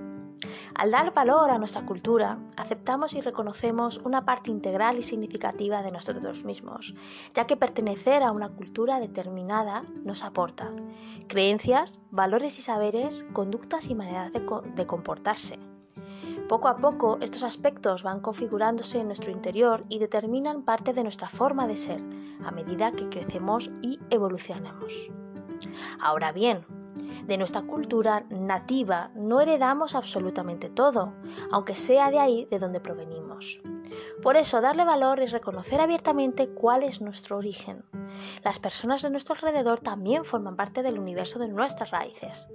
Al 0.76 0.92
dar 0.92 1.14
valor 1.14 1.50
a 1.50 1.58
nuestra 1.58 1.86
cultura, 1.86 2.40
aceptamos 2.56 3.14
y 3.14 3.22
reconocemos 3.22 4.00
una 4.04 4.26
parte 4.26 4.52
integral 4.52 4.98
y 4.98 5.04
significativa 5.04 5.82
de 5.82 5.92
nosotros 5.92 6.46
mismos, 6.46 6.96
ya 7.34 7.46
que 7.46 7.58
pertenecer 7.58 8.24
a 8.24 8.32
una 8.32 8.50
cultura 8.50 9.00
determinada 9.00 9.84
nos 10.04 10.24
aporta 10.24 10.72
creencias, 11.28 12.00
valores 12.12 12.58
y 12.60 12.62
saberes, 12.62 13.26
conductas 13.34 13.88
y 13.88 13.96
maneras 13.96 14.32
de, 14.34 14.86
comportarse. 14.86 15.60
Poco 16.48 16.68
a 16.68 16.78
poco 16.78 17.20
estos 17.22 17.44
aspectos 17.44 18.02
van 18.02 18.22
configurándose 18.22 19.00
en 19.00 19.08
nuestro 19.08 19.32
interior 19.32 19.86
y 19.90 20.00
determinan 20.00 20.64
parte 20.64 20.94
de 20.94 21.04
nuestra 21.04 21.30
forma 21.30 21.68
de 21.68 21.78
ser 21.78 22.02
a 22.44 22.52
medida 22.52 22.92
que 22.92 23.08
crecemos 23.10 23.70
y 23.82 24.00
evolucionamos. 24.10 25.12
Ahora 26.00 26.32
bien, 26.32 26.66
de 27.26 27.38
nuestra 27.38 27.62
cultura 27.62 28.26
nativa 28.30 29.12
no 29.16 29.42
heredamos 29.42 29.96
absolutamente 29.96 30.70
todo, 30.70 31.14
aunque 31.52 31.76
sea 31.76 32.12
de 32.12 32.20
ahí 32.20 32.48
de 32.50 32.60
donde 32.60 32.80
provenimos. 32.80 33.62
Por 34.22 34.38
eso 34.38 34.62
darle 34.62 34.86
valor 34.86 35.20
es 35.20 35.32
reconocer 35.32 35.82
abiertamente 35.82 36.50
cuál 36.50 36.84
es 36.84 37.02
nuestro 37.02 37.38
origen. 37.38 37.86
Las 38.44 38.60
personas 38.60 39.02
de 39.02 39.10
nuestro 39.10 39.36
alrededor 39.36 39.80
también 39.80 40.26
forman 40.26 40.56
parte 40.56 40.84
del 40.84 41.00
universo 41.00 41.40
de 41.40 41.48
nuestras 41.48 41.92
raíces. 41.92 42.48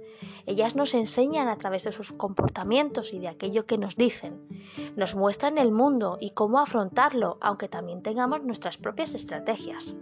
Ellas 0.45 0.75
nos 0.75 0.93
enseñan 0.93 1.47
a 1.47 1.57
través 1.57 1.83
de 1.83 1.91
sus 1.91 2.11
comportamientos 2.11 3.13
y 3.13 3.19
de 3.19 3.29
aquello 3.29 3.65
que 3.65 3.77
nos 3.77 3.95
dicen. 3.95 4.47
Nos 4.95 5.15
muestran 5.15 5.57
el 5.57 5.71
mundo 5.71 6.17
y 6.19 6.31
cómo 6.31 6.59
afrontarlo, 6.59 7.37
aunque 7.41 7.67
también 7.67 8.03
tengamos 8.03 8.43
nuestras 8.43 8.77
propias 8.77 9.15
estrategias. 9.15 9.95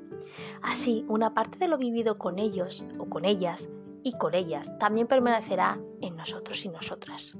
Así, 0.61 1.05
una 1.07 1.33
parte 1.33 1.57
de 1.59 1.67
lo 1.67 1.77
vivido 1.77 2.17
con 2.17 2.39
ellos 2.39 2.85
o 2.97 3.05
con 3.05 3.25
ellas 3.25 3.69
y 4.03 4.17
con 4.17 4.35
ellas 4.35 4.71
también 4.79 5.07
permanecerá 5.07 5.79
en 6.01 6.15
nosotros 6.15 6.63
y 6.65 6.69
nosotras. 6.69 7.35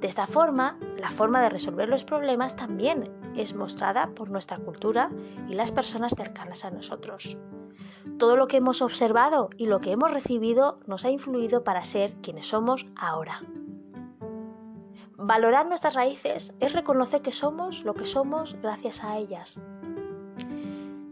De 0.00 0.06
esta 0.06 0.26
forma, 0.26 0.78
la 0.96 1.10
forma 1.10 1.42
de 1.42 1.50
resolver 1.50 1.88
los 1.88 2.04
problemas 2.04 2.56
también 2.56 3.12
es 3.36 3.54
mostrada 3.54 4.10
por 4.14 4.30
nuestra 4.30 4.58
cultura 4.58 5.10
y 5.48 5.54
las 5.54 5.72
personas 5.72 6.14
cercanas 6.16 6.64
a 6.64 6.70
nosotros. 6.70 7.36
Todo 8.18 8.36
lo 8.36 8.46
que 8.46 8.58
hemos 8.58 8.82
observado 8.82 9.50
y 9.56 9.66
lo 9.66 9.80
que 9.80 9.92
hemos 9.92 10.10
recibido 10.10 10.80
nos 10.86 11.04
ha 11.04 11.10
influido 11.10 11.64
para 11.64 11.84
ser 11.84 12.14
quienes 12.22 12.46
somos 12.46 12.86
ahora. 12.96 13.42
Valorar 15.16 15.66
nuestras 15.66 15.94
raíces 15.94 16.54
es 16.60 16.72
reconocer 16.72 17.20
que 17.20 17.32
somos 17.32 17.84
lo 17.84 17.94
que 17.94 18.06
somos 18.06 18.56
gracias 18.62 19.04
a 19.04 19.18
ellas, 19.18 19.60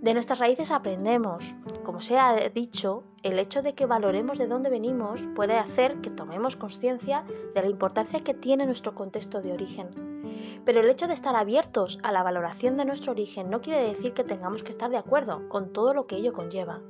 de 0.00 0.14
nuestras 0.14 0.38
raíces 0.38 0.70
aprendemos. 0.70 1.54
Como 1.84 2.00
se 2.00 2.18
ha 2.18 2.34
dicho, 2.50 3.04
el 3.22 3.38
hecho 3.38 3.62
de 3.62 3.74
que 3.74 3.86
valoremos 3.86 4.38
de 4.38 4.46
dónde 4.46 4.70
venimos 4.70 5.22
puede 5.34 5.58
hacer 5.58 6.00
que 6.00 6.10
tomemos 6.10 6.56
conciencia 6.56 7.24
de 7.54 7.62
la 7.62 7.68
importancia 7.68 8.20
que 8.20 8.34
tiene 8.34 8.66
nuestro 8.66 8.94
contexto 8.94 9.42
de 9.42 9.52
origen. 9.52 9.88
Pero 10.64 10.80
el 10.80 10.90
hecho 10.90 11.08
de 11.08 11.14
estar 11.14 11.34
abiertos 11.34 11.98
a 12.02 12.12
la 12.12 12.22
valoración 12.22 12.76
de 12.76 12.84
nuestro 12.84 13.12
origen 13.12 13.50
no 13.50 13.60
quiere 13.60 13.82
decir 13.82 14.12
que 14.12 14.24
tengamos 14.24 14.62
que 14.62 14.70
estar 14.70 14.90
de 14.90 14.98
acuerdo 14.98 15.48
con 15.48 15.72
todo 15.72 15.94
lo 15.94 16.06
que 16.06 16.16
ello 16.16 16.32
conlleva. 16.32 16.80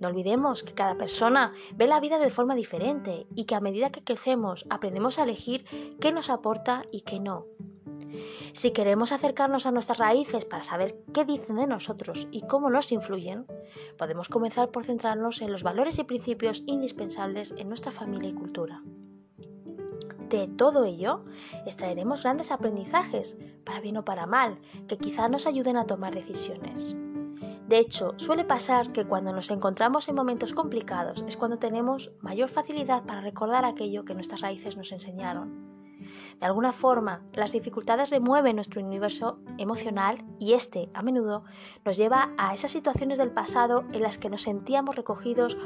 No 0.00 0.08
olvidemos 0.08 0.62
que 0.62 0.74
cada 0.74 0.96
persona 0.96 1.52
ve 1.74 1.86
la 1.86 2.00
vida 2.00 2.18
de 2.18 2.30
forma 2.30 2.54
diferente 2.54 3.26
y 3.34 3.44
que 3.44 3.54
a 3.54 3.60
medida 3.60 3.90
que 3.90 4.02
crecemos 4.02 4.66
aprendemos 4.70 5.18
a 5.18 5.24
elegir 5.24 5.64
qué 6.00 6.12
nos 6.12 6.30
aporta 6.30 6.84
y 6.90 7.02
qué 7.02 7.20
no. 7.20 7.46
Si 8.52 8.72
queremos 8.72 9.12
acercarnos 9.12 9.66
a 9.66 9.70
nuestras 9.70 9.98
raíces 9.98 10.44
para 10.44 10.62
saber 10.62 10.96
qué 11.12 11.24
dicen 11.24 11.56
de 11.56 11.66
nosotros 11.66 12.28
y 12.30 12.42
cómo 12.42 12.70
nos 12.70 12.92
influyen, 12.92 13.46
podemos 13.98 14.28
comenzar 14.28 14.70
por 14.70 14.84
centrarnos 14.84 15.40
en 15.42 15.52
los 15.52 15.62
valores 15.62 15.98
y 15.98 16.04
principios 16.04 16.62
indispensables 16.66 17.54
en 17.56 17.68
nuestra 17.68 17.92
familia 17.92 18.30
y 18.30 18.34
cultura. 18.34 18.82
De 20.28 20.48
todo 20.48 20.84
ello, 20.84 21.24
extraeremos 21.66 22.22
grandes 22.22 22.50
aprendizajes, 22.50 23.36
para 23.64 23.80
bien 23.80 23.98
o 23.98 24.04
para 24.04 24.26
mal, 24.26 24.58
que 24.88 24.98
quizá 24.98 25.28
nos 25.28 25.46
ayuden 25.46 25.76
a 25.76 25.86
tomar 25.86 26.14
decisiones. 26.14 26.96
De 27.68 27.78
hecho, 27.78 28.14
suele 28.18 28.44
pasar 28.44 28.92
que 28.92 29.06
cuando 29.06 29.32
nos 29.32 29.50
encontramos 29.50 30.08
en 30.08 30.14
momentos 30.14 30.52
complicados 30.52 31.24
es 31.26 31.36
cuando 31.36 31.58
tenemos 31.58 32.12
mayor 32.20 32.48
facilidad 32.48 33.04
para 33.04 33.22
recordar 33.22 33.64
aquello 33.64 34.04
que 34.04 34.14
nuestras 34.14 34.42
raíces 34.42 34.76
nos 34.76 34.92
enseñaron. 34.92 35.73
De 36.40 36.46
alguna 36.46 36.72
forma, 36.72 37.22
las 37.32 37.52
dificultades 37.52 38.10
remueven 38.10 38.56
nuestro 38.56 38.82
universo 38.82 39.38
emocional 39.58 40.24
y 40.38 40.54
este, 40.54 40.90
a 40.94 41.02
menudo, 41.02 41.44
nos 41.84 41.96
lleva 41.96 42.32
a 42.38 42.54
esas 42.54 42.70
situaciones 42.70 43.18
del 43.18 43.30
pasado 43.30 43.84
en 43.92 44.02
las 44.02 44.18
que 44.18 44.30
nos 44.30 44.42
sentíamos 44.42 44.96
recogidos 44.96 45.56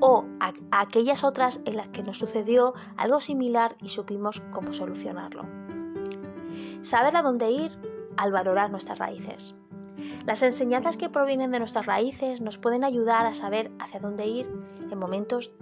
o 0.00 0.24
a, 0.40 0.52
aquellas 0.70 1.24
otras 1.24 1.60
en 1.64 1.76
las 1.76 1.88
que 1.88 2.02
nos 2.02 2.18
sucedió 2.18 2.74
algo 2.96 3.20
similar 3.20 3.76
y 3.80 3.88
supimos 3.88 4.42
cómo 4.52 4.72
solucionarlo. 4.72 5.44
Saber 6.82 7.16
a 7.16 7.22
dónde 7.22 7.50
ir 7.50 7.72
al 8.16 8.32
valorar 8.32 8.70
nuestras 8.70 8.98
raíces. 8.98 9.54
Las 10.26 10.42
enseñanzas 10.42 10.96
que 10.96 11.10
provienen 11.10 11.50
de 11.50 11.58
nuestras 11.58 11.86
raíces 11.86 12.40
nos 12.40 12.58
pueden 12.58 12.84
ayudar 12.84 13.26
a 13.26 13.34
saber 13.34 13.70
hacia 13.78 14.00
dónde 14.00 14.26
ir 14.26 14.50
en 14.90 14.98
momentos 14.98 15.52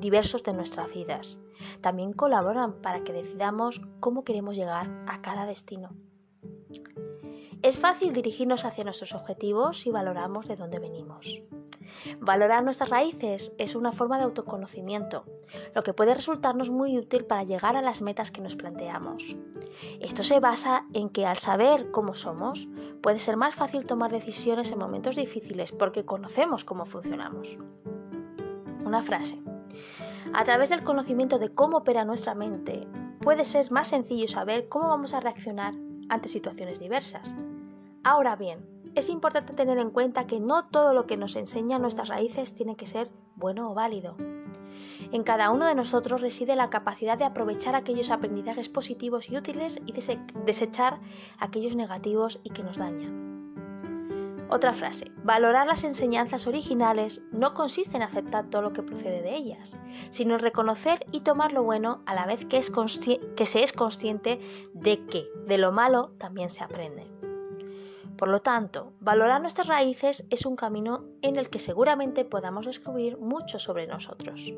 diversos 0.00 0.42
de 0.42 0.52
nuestras 0.52 0.92
vidas. 0.92 1.38
También 1.80 2.12
colaboran 2.12 2.74
para 2.80 3.04
que 3.04 3.12
decidamos 3.12 3.80
cómo 4.00 4.24
queremos 4.24 4.56
llegar 4.56 4.88
a 5.06 5.20
cada 5.20 5.46
destino. 5.46 5.90
Es 7.62 7.78
fácil 7.78 8.14
dirigirnos 8.14 8.64
hacia 8.64 8.84
nuestros 8.84 9.14
objetivos 9.14 9.78
si 9.78 9.90
valoramos 9.90 10.46
de 10.48 10.56
dónde 10.56 10.78
venimos. 10.78 11.42
Valorar 12.18 12.64
nuestras 12.64 12.88
raíces 12.88 13.52
es 13.58 13.74
una 13.74 13.92
forma 13.92 14.16
de 14.16 14.24
autoconocimiento, 14.24 15.24
lo 15.74 15.82
que 15.82 15.92
puede 15.92 16.14
resultarnos 16.14 16.70
muy 16.70 16.96
útil 16.96 17.24
para 17.26 17.44
llegar 17.44 17.76
a 17.76 17.82
las 17.82 18.00
metas 18.00 18.30
que 18.30 18.40
nos 18.40 18.56
planteamos. 18.56 19.36
Esto 20.00 20.22
se 20.22 20.40
basa 20.40 20.86
en 20.94 21.10
que 21.10 21.26
al 21.26 21.36
saber 21.36 21.90
cómo 21.90 22.14
somos, 22.14 22.68
puede 23.02 23.18
ser 23.18 23.36
más 23.36 23.54
fácil 23.54 23.84
tomar 23.84 24.10
decisiones 24.10 24.70
en 24.72 24.78
momentos 24.78 25.16
difíciles 25.16 25.72
porque 25.72 26.04
conocemos 26.04 26.64
cómo 26.64 26.86
funcionamos. 26.86 27.58
Una 28.84 29.02
frase. 29.02 29.49
A 30.32 30.44
través 30.44 30.68
del 30.68 30.84
conocimiento 30.84 31.38
de 31.38 31.48
cómo 31.48 31.78
opera 31.78 32.04
nuestra 32.04 32.34
mente, 32.34 32.86
puede 33.20 33.44
ser 33.44 33.70
más 33.72 33.88
sencillo 33.88 34.28
saber 34.28 34.68
cómo 34.68 34.88
vamos 34.88 35.12
a 35.12 35.20
reaccionar 35.20 35.74
ante 36.08 36.28
situaciones 36.28 36.78
diversas. 36.78 37.34
Ahora 38.04 38.36
bien, 38.36 38.64
es 38.94 39.08
importante 39.08 39.54
tener 39.54 39.78
en 39.78 39.90
cuenta 39.90 40.26
que 40.26 40.38
no 40.38 40.68
todo 40.68 40.94
lo 40.94 41.06
que 41.06 41.16
nos 41.16 41.34
enseñan 41.34 41.82
nuestras 41.82 42.08
raíces 42.08 42.54
tiene 42.54 42.76
que 42.76 42.86
ser 42.86 43.10
bueno 43.34 43.70
o 43.70 43.74
válido. 43.74 44.16
En 45.12 45.24
cada 45.24 45.50
uno 45.50 45.66
de 45.66 45.74
nosotros 45.74 46.20
reside 46.20 46.54
la 46.54 46.70
capacidad 46.70 47.18
de 47.18 47.24
aprovechar 47.24 47.74
aquellos 47.74 48.10
aprendizajes 48.10 48.68
positivos 48.68 49.28
y 49.30 49.36
útiles 49.36 49.80
y 49.84 49.92
desechar 50.44 51.00
aquellos 51.38 51.74
negativos 51.74 52.40
y 52.44 52.50
que 52.50 52.62
nos 52.62 52.78
dañan. 52.78 53.39
Otra 54.52 54.72
frase, 54.72 55.12
valorar 55.22 55.68
las 55.68 55.84
enseñanzas 55.84 56.48
originales 56.48 57.22
no 57.30 57.54
consiste 57.54 57.96
en 57.96 58.02
aceptar 58.02 58.50
todo 58.50 58.62
lo 58.62 58.72
que 58.72 58.82
procede 58.82 59.22
de 59.22 59.36
ellas, 59.36 59.78
sino 60.10 60.34
en 60.34 60.40
reconocer 60.40 61.06
y 61.12 61.20
tomar 61.20 61.52
lo 61.52 61.62
bueno 61.62 62.02
a 62.04 62.16
la 62.16 62.26
vez 62.26 62.44
que, 62.46 62.60
que 63.36 63.46
se 63.46 63.62
es 63.62 63.72
consciente 63.72 64.40
de 64.74 65.06
que 65.06 65.28
de 65.46 65.56
lo 65.56 65.70
malo 65.70 66.10
también 66.18 66.50
se 66.50 66.64
aprende. 66.64 67.19
Por 68.20 68.28
lo 68.28 68.42
tanto, 68.42 68.92
valorar 69.00 69.40
nuestras 69.40 69.66
raíces 69.66 70.26
es 70.28 70.44
un 70.44 70.54
camino 70.54 71.06
en 71.22 71.36
el 71.36 71.48
que 71.48 71.58
seguramente 71.58 72.26
podamos 72.26 72.66
descubrir 72.66 73.16
mucho 73.16 73.58
sobre 73.58 73.86
nosotros. 73.86 74.52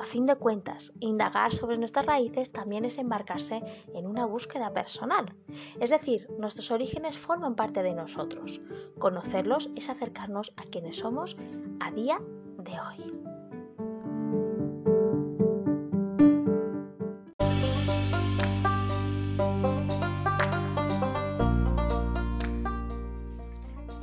A 0.00 0.04
fin 0.04 0.26
de 0.26 0.34
cuentas, 0.34 0.92
indagar 0.98 1.54
sobre 1.54 1.78
nuestras 1.78 2.04
raíces 2.04 2.50
también 2.50 2.84
es 2.84 2.98
embarcarse 2.98 3.62
en 3.94 4.08
una 4.08 4.26
búsqueda 4.26 4.72
personal. 4.72 5.36
Es 5.78 5.90
decir, 5.90 6.28
nuestros 6.36 6.72
orígenes 6.72 7.16
forman 7.16 7.54
parte 7.54 7.84
de 7.84 7.94
nosotros. 7.94 8.60
Conocerlos 8.98 9.70
es 9.76 9.88
acercarnos 9.88 10.52
a 10.56 10.64
quienes 10.64 10.96
somos 10.96 11.36
a 11.78 11.92
día 11.92 12.20
de 12.58 12.72
hoy. 12.72 13.45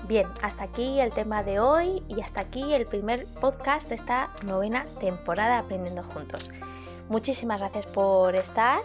Bien, 0.07 0.27
hasta 0.41 0.65
aquí 0.65 0.99
el 0.99 1.13
tema 1.13 1.43
de 1.43 1.61
hoy 1.61 2.03
y 2.09 2.19
hasta 2.19 2.41
aquí 2.41 2.73
el 2.73 2.85
primer 2.85 3.25
podcast 3.25 3.87
de 3.87 3.95
esta 3.95 4.31
novena 4.43 4.83
temporada 4.99 5.59
Aprendiendo 5.59 6.03
Juntos. 6.03 6.51
Muchísimas 7.07 7.61
gracias 7.61 7.85
por 7.85 8.35
estar, 8.35 8.81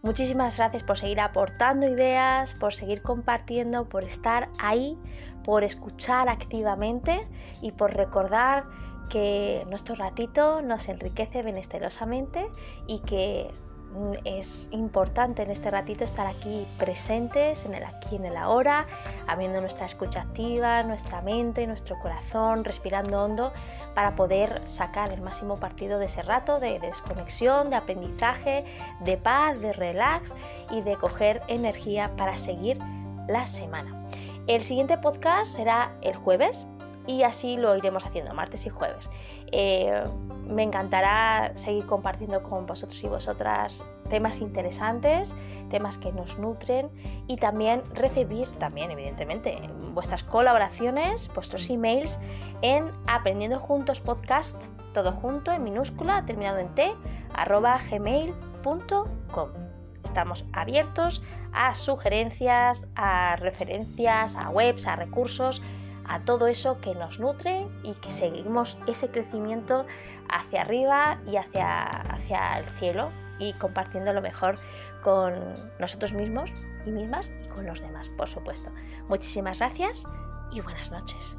muchísimas 0.00 0.56
gracias 0.56 0.82
por 0.82 0.96
seguir 0.96 1.20
aportando 1.20 1.86
ideas, 1.86 2.54
por 2.54 2.72
seguir 2.72 3.02
compartiendo, 3.02 3.86
por 3.86 4.02
estar 4.02 4.48
ahí, 4.58 4.98
por 5.44 5.62
escuchar 5.62 6.30
activamente 6.30 7.28
y 7.60 7.72
por 7.72 7.94
recordar 7.94 8.64
que 9.10 9.66
nuestro 9.68 9.94
ratito 9.94 10.62
nos 10.62 10.88
enriquece 10.88 11.42
benestelosamente 11.42 12.46
y 12.86 13.00
que 13.00 13.50
es 14.24 14.68
importante 14.72 15.42
en 15.42 15.50
este 15.50 15.70
ratito 15.70 16.04
estar 16.04 16.26
aquí 16.26 16.66
presentes, 16.78 17.64
en 17.64 17.74
el 17.74 17.84
aquí, 17.84 18.16
en 18.16 18.24
el 18.24 18.36
ahora, 18.36 18.86
abriendo 19.26 19.60
nuestra 19.60 19.86
escucha 19.86 20.22
activa, 20.22 20.82
nuestra 20.82 21.20
mente, 21.22 21.66
nuestro 21.66 21.98
corazón, 21.98 22.64
respirando 22.64 23.22
hondo 23.22 23.52
para 23.94 24.16
poder 24.16 24.60
sacar 24.64 25.12
el 25.12 25.20
máximo 25.20 25.58
partido 25.58 25.98
de 25.98 26.06
ese 26.06 26.22
rato 26.22 26.60
de 26.60 26.78
desconexión, 26.78 27.70
de 27.70 27.76
aprendizaje, 27.76 28.64
de 29.00 29.16
paz, 29.16 29.60
de 29.60 29.72
relax 29.72 30.34
y 30.70 30.80
de 30.80 30.96
coger 30.96 31.42
energía 31.48 32.10
para 32.16 32.38
seguir 32.38 32.78
la 33.28 33.46
semana. 33.46 34.06
El 34.46 34.62
siguiente 34.62 34.98
podcast 34.98 35.54
será 35.54 35.92
el 36.02 36.16
jueves 36.16 36.66
y 37.06 37.22
así 37.22 37.56
lo 37.56 37.76
iremos 37.76 38.04
haciendo 38.04 38.34
martes 38.34 38.66
y 38.66 38.70
jueves. 38.70 39.08
Eh, 39.52 40.02
me 40.46 40.62
encantará 40.62 41.52
seguir 41.54 41.86
compartiendo 41.86 42.42
con 42.42 42.66
vosotros 42.66 43.02
y 43.04 43.08
vosotras 43.08 43.82
temas 44.10 44.40
interesantes, 44.40 45.34
temas 45.70 45.96
que 45.96 46.12
nos 46.12 46.38
nutren 46.38 46.90
y 47.26 47.36
también 47.36 47.82
recibir 47.94 48.48
también 48.58 48.90
evidentemente 48.90 49.58
vuestras 49.94 50.24
colaboraciones, 50.24 51.30
vuestros 51.34 51.70
emails 51.70 52.18
en 52.60 52.90
aprendiendo 53.06 53.58
juntos 53.58 54.00
podcast 54.00 54.66
todo 54.92 55.12
junto 55.12 55.52
en 55.52 55.64
minúscula 55.64 56.24
terminado 56.26 56.58
en 56.58 56.74
t 56.74 56.92
arroba 57.34 57.80
gmail.com. 57.90 59.48
Estamos 60.04 60.44
abiertos 60.52 61.22
a 61.52 61.74
sugerencias, 61.74 62.88
a 62.96 63.36
referencias, 63.36 64.36
a 64.36 64.50
webs, 64.50 64.86
a 64.86 64.96
recursos 64.96 65.62
a 66.06 66.20
todo 66.20 66.46
eso 66.46 66.78
que 66.80 66.94
nos 66.94 67.18
nutre 67.18 67.66
y 67.82 67.94
que 67.94 68.10
seguimos 68.10 68.78
ese 68.86 69.08
crecimiento 69.08 69.86
hacia 70.28 70.62
arriba 70.62 71.18
y 71.26 71.36
hacia, 71.36 71.88
hacia 71.88 72.58
el 72.58 72.66
cielo 72.66 73.10
y 73.38 73.52
compartiendo 73.54 74.12
lo 74.12 74.22
mejor 74.22 74.58
con 75.02 75.34
nosotros 75.78 76.12
mismos 76.12 76.52
y 76.86 76.90
mismas 76.90 77.30
y 77.44 77.48
con 77.48 77.66
los 77.66 77.80
demás, 77.80 78.08
por 78.10 78.28
supuesto. 78.28 78.70
Muchísimas 79.08 79.58
gracias 79.58 80.04
y 80.52 80.60
buenas 80.60 80.90
noches. 80.90 81.36